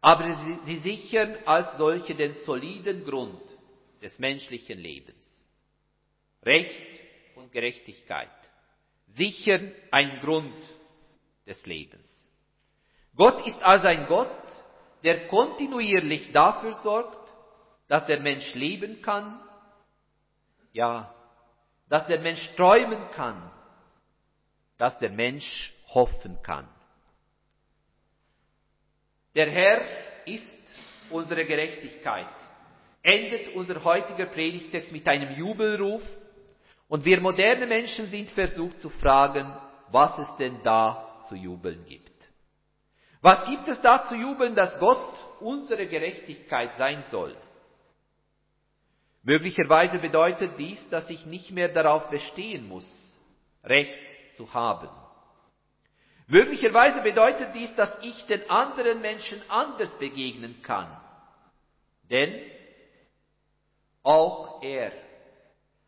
aber 0.00 0.24
sie, 0.24 0.58
sie 0.64 0.76
sichern 0.78 1.36
als 1.44 1.76
solche 1.76 2.14
den 2.14 2.32
soliden 2.44 3.04
Grund 3.04 3.42
des 4.02 4.18
menschlichen 4.18 4.78
Lebens. 4.78 5.48
Recht 6.42 7.00
und 7.34 7.52
Gerechtigkeit 7.52 8.28
sichern 9.08 9.72
einen 9.90 10.20
Grund 10.20 10.54
des 11.46 11.64
Lebens. 11.66 12.08
Gott 13.14 13.46
ist 13.46 13.62
also 13.62 13.86
ein 13.86 14.06
Gott, 14.06 14.30
der 15.02 15.28
kontinuierlich 15.28 16.32
dafür 16.32 16.74
sorgt, 16.82 17.32
dass 17.88 18.04
der 18.06 18.20
Mensch 18.20 18.54
leben 18.54 19.00
kann 19.02 19.40
ja, 20.76 21.10
dass 21.88 22.06
der 22.06 22.20
Mensch 22.20 22.54
träumen 22.54 23.10
kann, 23.14 23.50
dass 24.76 24.98
der 24.98 25.10
Mensch 25.10 25.72
hoffen 25.88 26.38
kann. 26.42 26.68
Der 29.34 29.50
Herr 29.50 29.80
ist 30.26 30.44
unsere 31.08 31.46
Gerechtigkeit. 31.46 32.26
Endet 33.02 33.54
unser 33.54 33.82
heutiger 33.84 34.26
Predigtext 34.26 34.92
mit 34.92 35.06
einem 35.08 35.34
Jubelruf 35.38 36.02
und 36.88 37.04
wir 37.04 37.20
moderne 37.20 37.66
Menschen 37.66 38.06
sind 38.06 38.30
versucht 38.30 38.80
zu 38.80 38.90
fragen, 38.90 39.56
was 39.90 40.18
es 40.18 40.36
denn 40.36 40.62
da 40.62 41.05
zu 41.26 41.34
jubeln 41.34 41.84
gibt. 41.86 42.12
Was 43.20 43.46
gibt 43.46 43.68
es 43.68 43.80
da 43.80 44.06
zu 44.06 44.14
jubeln, 44.14 44.54
dass 44.54 44.78
Gott 44.78 45.12
unsere 45.40 45.86
Gerechtigkeit 45.86 46.74
sein 46.76 47.02
soll? 47.10 47.36
Möglicherweise 49.22 49.98
bedeutet 49.98 50.52
dies, 50.58 50.88
dass 50.90 51.10
ich 51.10 51.26
nicht 51.26 51.50
mehr 51.50 51.68
darauf 51.68 52.08
bestehen 52.10 52.68
muss, 52.68 52.86
Recht 53.64 54.34
zu 54.36 54.54
haben. 54.54 54.88
Möglicherweise 56.28 57.02
bedeutet 57.02 57.54
dies, 57.54 57.74
dass 57.74 57.92
ich 58.02 58.26
den 58.26 58.48
anderen 58.48 59.00
Menschen 59.00 59.42
anders 59.48 59.90
begegnen 59.98 60.62
kann. 60.62 60.88
Denn 62.08 62.40
auch 64.04 64.62
er 64.62 64.92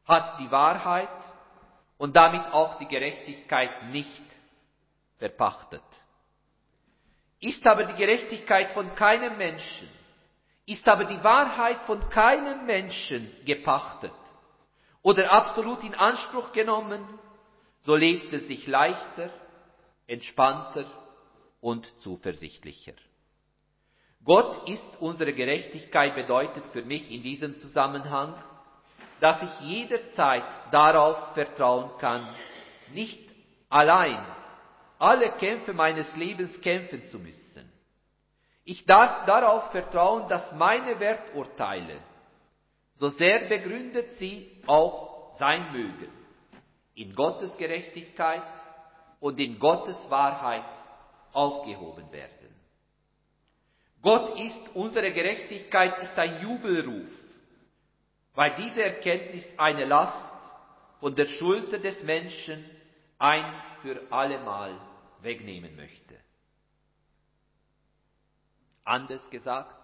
hat 0.05 0.40
die 0.40 0.51
Wahrheit 0.51 1.09
und 1.98 2.16
damit 2.16 2.44
auch 2.53 2.79
die 2.79 2.88
Gerechtigkeit 2.88 3.90
nicht 3.90 4.27
verpachtet. 5.18 5.83
Ist 7.40 7.66
aber 7.66 7.85
die 7.85 7.94
Gerechtigkeit 7.94 8.72
von 8.72 8.94
keinem 8.94 9.37
Menschen, 9.37 9.88
ist 10.66 10.87
aber 10.88 11.04
die 11.04 11.22
Wahrheit 11.22 11.81
von 11.83 12.09
keinem 12.11 12.66
Menschen 12.66 13.31
gepachtet 13.44 14.12
oder 15.02 15.31
absolut 15.31 15.85
in 15.85 15.94
Anspruch 15.94 16.52
genommen, 16.52 17.07
so 17.85 17.94
lebt 17.94 18.33
es 18.33 18.46
sich 18.48 18.66
leichter, 18.66 19.31
entspannter 20.07 20.85
und 21.61 21.87
zuversichtlicher. 22.00 22.94
Gott 24.24 24.68
ist 24.68 25.00
unsere 25.00 25.33
Gerechtigkeit 25.33 26.14
bedeutet 26.14 26.66
für 26.72 26.83
mich 26.83 27.11
in 27.11 27.22
diesem 27.22 27.57
Zusammenhang, 27.59 28.35
dass 29.20 29.40
ich 29.42 29.61
jederzeit 29.61 30.44
darauf 30.72 31.35
vertrauen 31.35 31.90
kann, 31.98 32.28
nicht 32.92 33.20
allein 33.68 34.24
alle 34.98 35.30
Kämpfe 35.32 35.72
meines 35.72 36.14
Lebens 36.16 36.61
kämpfen 36.61 37.06
zu 37.06 37.18
müssen. 37.18 37.72
Ich 38.64 38.84
darf 38.84 39.24
darauf 39.24 39.70
vertrauen, 39.70 40.28
dass 40.28 40.52
meine 40.52 40.98
Werturteile, 41.00 42.00
so 42.94 43.08
sehr 43.08 43.48
begründet 43.48 44.12
sie 44.18 44.62
auch 44.66 45.34
sein 45.38 45.72
mögen, 45.72 46.12
in 46.94 47.14
Gottes 47.14 47.56
Gerechtigkeit 47.56 48.42
und 49.20 49.38
in 49.38 49.58
Gottes 49.58 49.96
Wahrheit 50.11 50.64
aufgehoben 51.32 52.11
werden. 52.12 52.54
Gott 54.02 54.38
ist 54.38 54.74
unsere 54.74 55.12
Gerechtigkeit, 55.12 55.98
ist 56.02 56.18
ein 56.18 56.42
Jubelruf, 56.42 57.08
weil 58.34 58.54
diese 58.56 58.82
Erkenntnis 58.82 59.46
eine 59.56 59.84
Last 59.84 60.24
von 61.00 61.14
der 61.14 61.26
Schulter 61.26 61.78
des 61.78 62.02
Menschen 62.02 62.64
ein 63.18 63.62
für 63.82 64.00
allemal 64.11 64.88
wegnehmen 65.22 65.76
möchte. 65.76 66.16
Anders 68.85 69.28
gesagt, 69.31 69.74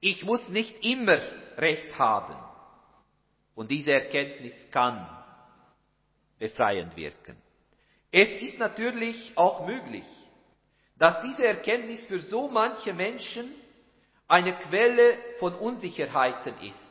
ich 0.00 0.24
muss 0.24 0.48
nicht 0.48 0.82
immer 0.84 1.20
Recht 1.58 1.98
haben. 1.98 2.34
Und 3.54 3.70
diese 3.70 3.92
Erkenntnis 3.92 4.54
kann 4.70 5.06
befreiend 6.38 6.96
wirken. 6.96 7.36
Es 8.10 8.30
ist 8.40 8.58
natürlich 8.58 9.32
auch 9.36 9.66
möglich, 9.66 10.06
dass 10.98 11.20
diese 11.22 11.46
Erkenntnis 11.46 12.04
für 12.06 12.20
so 12.20 12.48
manche 12.48 12.94
Menschen 12.94 13.54
eine 14.26 14.54
Quelle 14.54 15.18
von 15.38 15.54
Unsicherheiten 15.54 16.54
ist. 16.62 16.90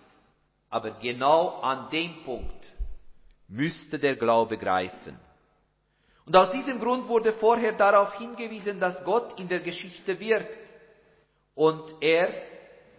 Aber 0.69 0.91
genau 0.91 1.62
an 1.62 1.89
dem 1.89 2.24
Punkt 2.24 2.74
müsste 3.48 3.98
der 3.98 4.15
Glaube 4.15 4.58
greifen. 4.58 5.19
Und 6.30 6.36
aus 6.36 6.52
diesem 6.52 6.80
Grund 6.80 7.08
wurde 7.08 7.34
vorher 7.34 7.72
darauf 7.72 8.13
hingewiesen, 8.20 8.80
dass 8.80 9.04
Gott 9.04 9.39
in 9.39 9.48
der 9.48 9.62
Geschichte 9.62 10.20
wirkt 10.20 10.60
und 11.56 11.82
er 12.02 12.32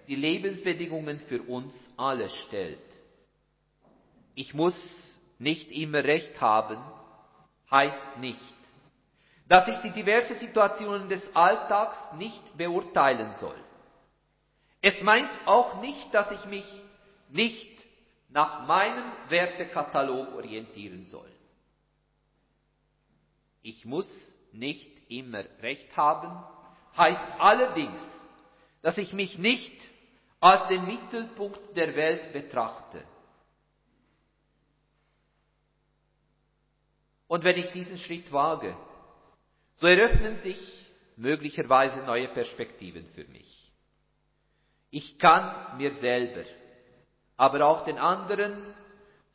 die 0.08 0.16
Lebensbedingungen 0.16 1.20
für 1.28 1.40
uns 1.42 1.72
alle 1.96 2.28
stellt. 2.28 2.80
Ich 4.34 4.52
muss 4.52 4.74
nicht 5.38 5.70
immer 5.70 6.02
recht 6.02 6.40
haben, 6.40 6.78
heißt 7.70 8.18
nicht, 8.18 8.40
dass 9.48 9.68
ich 9.68 9.78
die 9.78 9.92
diversen 9.92 10.34
Situationen 10.40 11.08
des 11.08 11.22
Alltags 11.32 11.98
nicht 12.18 12.58
beurteilen 12.58 13.34
soll. 13.38 13.62
Es 14.82 15.00
meint 15.02 15.30
auch 15.46 15.80
nicht, 15.80 16.12
dass 16.12 16.32
ich 16.32 16.44
mich 16.46 16.66
nicht 17.28 17.78
nach 18.30 18.66
meinem 18.66 19.04
Wertekatalog 19.28 20.34
orientieren 20.34 21.04
soll. 21.04 21.30
Ich 23.62 23.84
muss 23.84 24.08
nicht 24.52 24.90
immer 25.10 25.44
recht 25.60 25.96
haben, 25.96 26.44
heißt 26.96 27.20
allerdings, 27.38 28.00
dass 28.82 28.96
ich 28.98 29.12
mich 29.12 29.38
nicht 29.38 29.80
als 30.40 30.68
den 30.68 30.86
Mittelpunkt 30.86 31.76
der 31.76 31.94
Welt 31.94 32.32
betrachte. 32.32 33.04
Und 37.28 37.44
wenn 37.44 37.58
ich 37.58 37.70
diesen 37.72 37.98
Schritt 37.98 38.32
wage, 38.32 38.76
so 39.76 39.86
eröffnen 39.86 40.36
sich 40.38 40.58
möglicherweise 41.16 42.02
neue 42.04 42.28
Perspektiven 42.28 43.06
für 43.14 43.24
mich. 43.26 43.72
Ich 44.90 45.18
kann 45.18 45.76
mir 45.76 45.92
selber, 45.92 46.44
aber 47.36 47.66
auch 47.66 47.84
den 47.84 47.98
anderen 47.98 48.74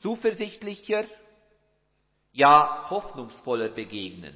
zuversichtlicher, 0.01 1.05
ja 2.35 2.85
hoffnungsvoller 2.89 3.69
begegnen. 3.69 4.35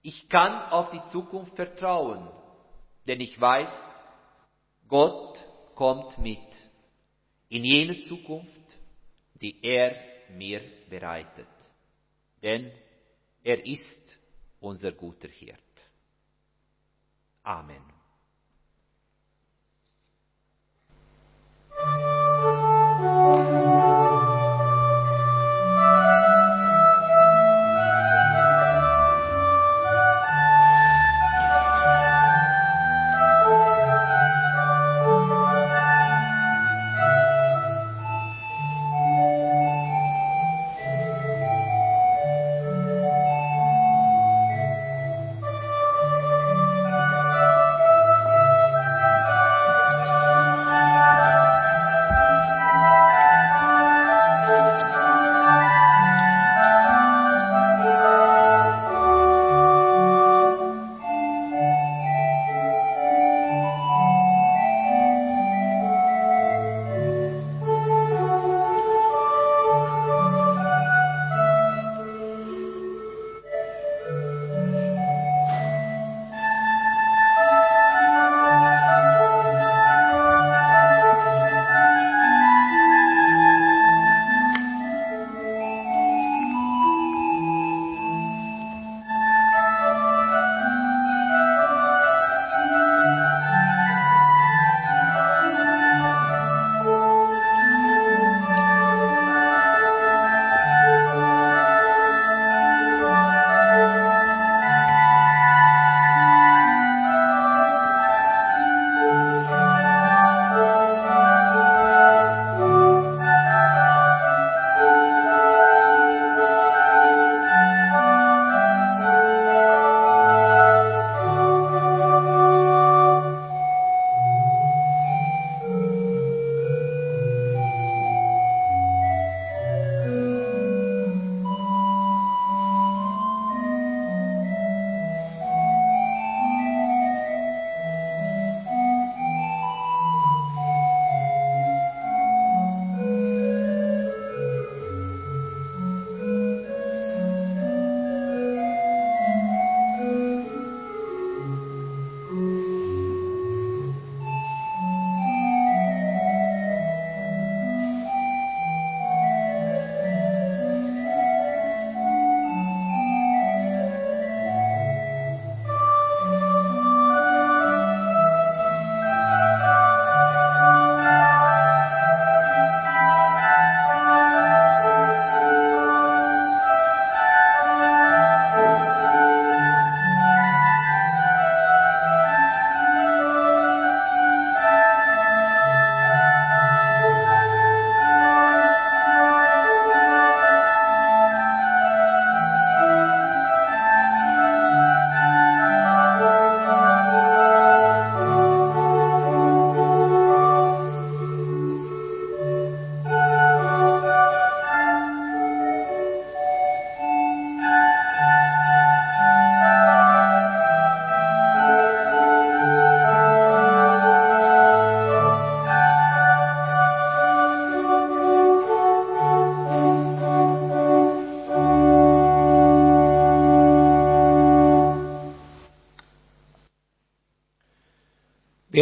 Ich 0.00 0.28
kann 0.28 0.70
auf 0.70 0.90
die 0.90 1.02
Zukunft 1.10 1.56
vertrauen, 1.56 2.28
denn 3.06 3.20
ich 3.20 3.38
weiß, 3.40 3.70
Gott 4.88 5.44
kommt 5.74 6.18
mit 6.18 6.38
in 7.48 7.64
jene 7.64 8.00
Zukunft, 8.00 8.78
die 9.34 9.62
er 9.62 9.96
mir 10.30 10.60
bereitet. 10.88 11.48
Denn 12.42 12.70
er 13.42 13.64
ist 13.66 14.18
unser 14.60 14.92
guter 14.92 15.28
Hirt. 15.28 15.58
Amen. 17.42 17.93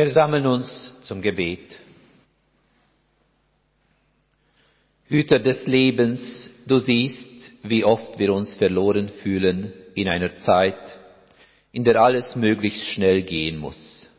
Wir 0.02 0.10
sammeln 0.10 0.46
uns 0.46 0.92
zum 1.04 1.22
Gebet. 1.22 1.78
Hüter 5.04 5.38
des 5.38 5.64
Lebens, 5.64 6.50
du 6.66 6.78
siehst, 6.78 7.52
wie 7.62 7.84
oft 7.84 8.18
wir 8.18 8.34
uns 8.34 8.52
verloren 8.56 9.10
fühlen 9.22 9.72
in 9.94 10.08
einer 10.08 10.36
Zeit, 10.38 10.98
in 11.70 11.84
der 11.84 12.02
alles 12.02 12.34
möglichst 12.34 12.84
schnell 12.88 13.22
gehen 13.22 13.58
muss. 13.58 14.10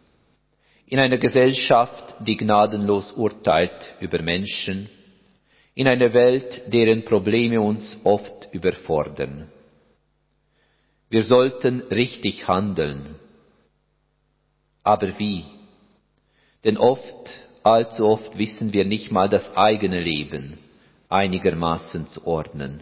In 0.88 1.00
einer 1.00 1.17
Gesellschaft, 1.17 2.15
die 2.22 2.38
gnadenlos 2.38 3.12
urteilt 3.12 3.96
über 4.00 4.22
Menschen, 4.22 4.89
in 5.76 5.89
einer 5.89 6.13
Welt, 6.13 6.63
deren 6.67 7.04
Probleme 7.04 7.60
uns 7.60 8.00
oft 8.06 8.48
überfordern. 8.54 9.50
Wir 11.10 11.26
sollten 11.26 11.82
richtig 11.91 12.48
handeln. 12.48 13.15
Aber 14.82 15.19
wie? 15.19 15.43
Denn 16.63 16.78
oft, 16.78 17.30
allzu 17.63 18.06
oft 18.06 18.38
wissen 18.38 18.73
wir 18.73 18.86
nicht 18.86 19.12
mal 19.12 19.30
das 19.30 19.56
eigene 19.56 19.99
Leben 19.99 20.58
einigermaßen 21.10 22.08
zu 22.08 22.26
ordnen. 22.26 22.82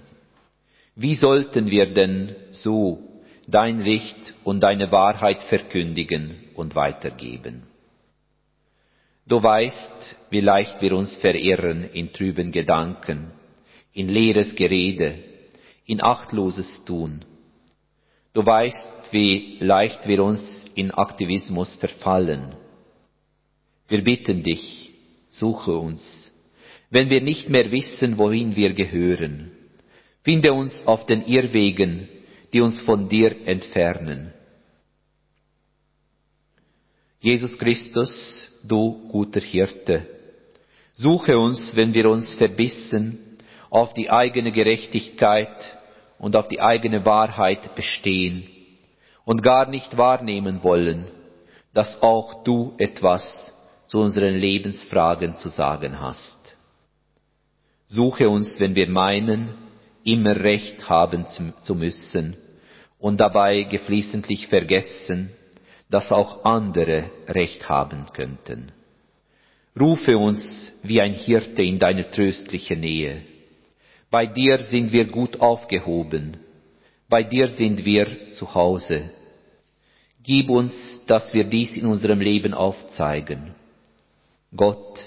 Wie 0.95 1.15
sollten 1.15 1.69
wir 1.69 1.93
denn 1.93 2.35
so 2.51 2.99
dein 3.47 3.81
Licht 3.81 4.33
und 4.43 4.61
deine 4.61 4.91
Wahrheit 4.91 5.41
verkündigen 5.43 6.35
und 6.55 6.75
weitergeben? 6.75 7.63
Du 9.27 9.41
weißt, 9.41 10.15
wie 10.29 10.41
leicht 10.41 10.81
wir 10.81 10.95
uns 10.95 11.15
verirren 11.17 11.89
in 11.91 12.11
trüben 12.11 12.51
Gedanken, 12.51 13.31
in 13.93 14.09
leeres 14.09 14.55
Gerede, 14.55 15.19
in 15.85 16.01
achtloses 16.01 16.83
Tun. 16.85 17.25
Du 18.33 18.45
weißt, 18.45 19.11
wie 19.11 19.57
leicht 19.59 20.07
wir 20.07 20.23
uns 20.23 20.65
in 20.75 20.91
Aktivismus 20.91 21.75
verfallen 21.75 22.55
wir 23.91 24.03
bitten 24.05 24.41
dich, 24.41 24.93
suche 25.27 25.75
uns, 25.75 26.31
wenn 26.89 27.09
wir 27.09 27.19
nicht 27.19 27.49
mehr 27.49 27.69
wissen, 27.71 28.17
wohin 28.17 28.55
wir 28.55 28.73
gehören. 28.73 29.51
Finde 30.23 30.53
uns 30.53 30.81
auf 30.87 31.05
den 31.05 31.25
Irrwegen, 31.25 32.07
die 32.53 32.61
uns 32.61 32.79
von 32.81 33.09
dir 33.09 33.45
entfernen. 33.45 34.33
Jesus 37.19 37.57
Christus, 37.57 38.47
du 38.63 39.09
guter 39.09 39.41
Hirte, 39.41 40.07
suche 40.95 41.37
uns, 41.37 41.75
wenn 41.75 41.93
wir 41.93 42.09
uns 42.09 42.33
verbissen, 42.35 43.19
auf 43.69 43.93
die 43.93 44.09
eigene 44.09 44.53
Gerechtigkeit 44.53 45.57
und 46.17 46.37
auf 46.37 46.47
die 46.47 46.61
eigene 46.61 47.05
Wahrheit 47.05 47.75
bestehen 47.75 48.47
und 49.25 49.43
gar 49.43 49.69
nicht 49.69 49.97
wahrnehmen 49.97 50.63
wollen, 50.63 51.07
dass 51.73 52.01
auch 52.01 52.45
du 52.45 52.73
etwas 52.77 53.53
zu 53.91 53.99
unseren 53.99 54.35
Lebensfragen 54.35 55.35
zu 55.35 55.49
sagen 55.49 55.99
hast. 55.99 56.55
Suche 57.87 58.29
uns, 58.29 58.57
wenn 58.57 58.73
wir 58.73 58.87
meinen, 58.87 59.49
immer 60.05 60.33
Recht 60.33 60.87
haben 60.89 61.25
zu 61.63 61.75
müssen 61.75 62.37
und 62.99 63.19
dabei 63.19 63.63
geflissentlich 63.63 64.47
vergessen, 64.47 65.31
dass 65.89 66.09
auch 66.13 66.45
andere 66.45 67.11
Recht 67.27 67.67
haben 67.67 68.05
könnten. 68.13 68.71
Rufe 69.77 70.17
uns 70.17 70.71
wie 70.83 71.01
ein 71.01 71.13
Hirte 71.13 71.61
in 71.61 71.77
deine 71.77 72.09
tröstliche 72.11 72.77
Nähe. 72.77 73.23
Bei 74.09 74.25
dir 74.25 74.59
sind 74.59 74.93
wir 74.93 75.03
gut 75.03 75.41
aufgehoben, 75.41 76.37
bei 77.09 77.23
dir 77.23 77.49
sind 77.49 77.83
wir 77.83 78.31
zu 78.31 78.55
Hause. 78.55 79.11
Gib 80.23 80.49
uns, 80.49 81.03
dass 81.07 81.33
wir 81.33 81.43
dies 81.43 81.75
in 81.75 81.87
unserem 81.87 82.21
Leben 82.21 82.53
aufzeigen 82.53 83.53
Gott, 84.55 84.99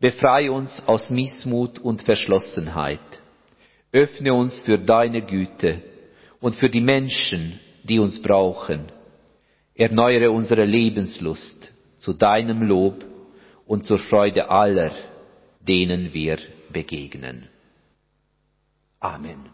befreie 0.00 0.52
uns 0.52 0.82
aus 0.86 1.08
Missmut 1.10 1.78
und 1.78 2.02
Verschlossenheit. 2.02 3.00
Öffne 3.92 4.34
uns 4.34 4.60
für 4.60 4.78
deine 4.78 5.22
Güte 5.22 5.82
und 6.40 6.54
für 6.56 6.68
die 6.68 6.80
Menschen, 6.80 7.58
die 7.84 7.98
uns 7.98 8.20
brauchen. 8.20 8.92
Erneuere 9.74 10.30
unsere 10.30 10.64
Lebenslust 10.64 11.72
zu 11.98 12.12
deinem 12.12 12.62
Lob 12.62 13.04
und 13.66 13.86
zur 13.86 13.98
Freude 13.98 14.50
aller, 14.50 14.92
denen 15.60 16.12
wir 16.12 16.38
begegnen. 16.70 17.48
Amen. 19.00 19.53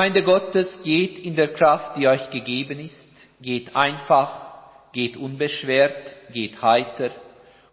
Gemeinde 0.00 0.22
Gottes, 0.22 0.80
geht 0.82 1.18
in 1.18 1.36
der 1.36 1.52
Kraft, 1.52 1.98
die 1.98 2.08
euch 2.08 2.30
gegeben 2.30 2.80
ist, 2.80 3.28
geht 3.42 3.76
einfach, 3.76 4.92
geht 4.92 5.14
unbeschwert, 5.18 6.32
geht 6.32 6.62
heiter 6.62 7.10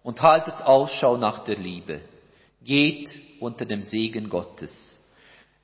und 0.03 0.21
haltet 0.21 0.61
Ausschau 0.61 1.15
nach 1.15 1.45
der 1.45 1.55
Liebe. 1.55 2.01
Geht 2.61 3.09
unter 3.39 3.63
dem 3.63 3.81
Segen 3.81 4.27
Gottes. 4.27 4.75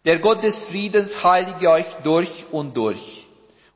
Der 0.05 0.20
Gott 0.20 0.41
des 0.41 0.64
Friedens 0.70 1.22
heilige 1.22 1.70
euch 1.70 1.93
durch 2.01 2.45
und 2.53 2.78
durch 2.78 3.28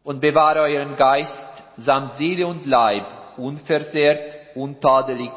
und 0.05 0.21
bewahre 0.21 0.61
euren 0.61 0.95
Geist 0.95 1.43
samt 1.75 2.13
Seele 2.13 2.47
und 2.47 2.65
Leib 2.65 3.05
unversehrt, 3.35 4.33
untadelig 4.55 5.33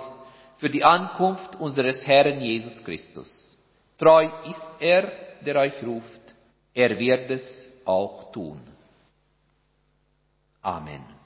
für 0.59 0.71
die 0.71 0.85
Ankunft 0.85 1.57
unseres 1.59 2.07
Herrn 2.07 2.41
Jesus 2.41 2.85
Christus. 2.85 3.59
Treu 3.99 4.29
ist 4.49 4.69
er, 4.79 5.11
der 5.45 5.57
euch 5.57 5.83
ruft 5.85 6.20
er 6.81 6.99
wird 6.99 7.31
es 7.31 7.69
auch 7.85 8.33
tun. 8.33 8.59
Amen. 10.63 11.20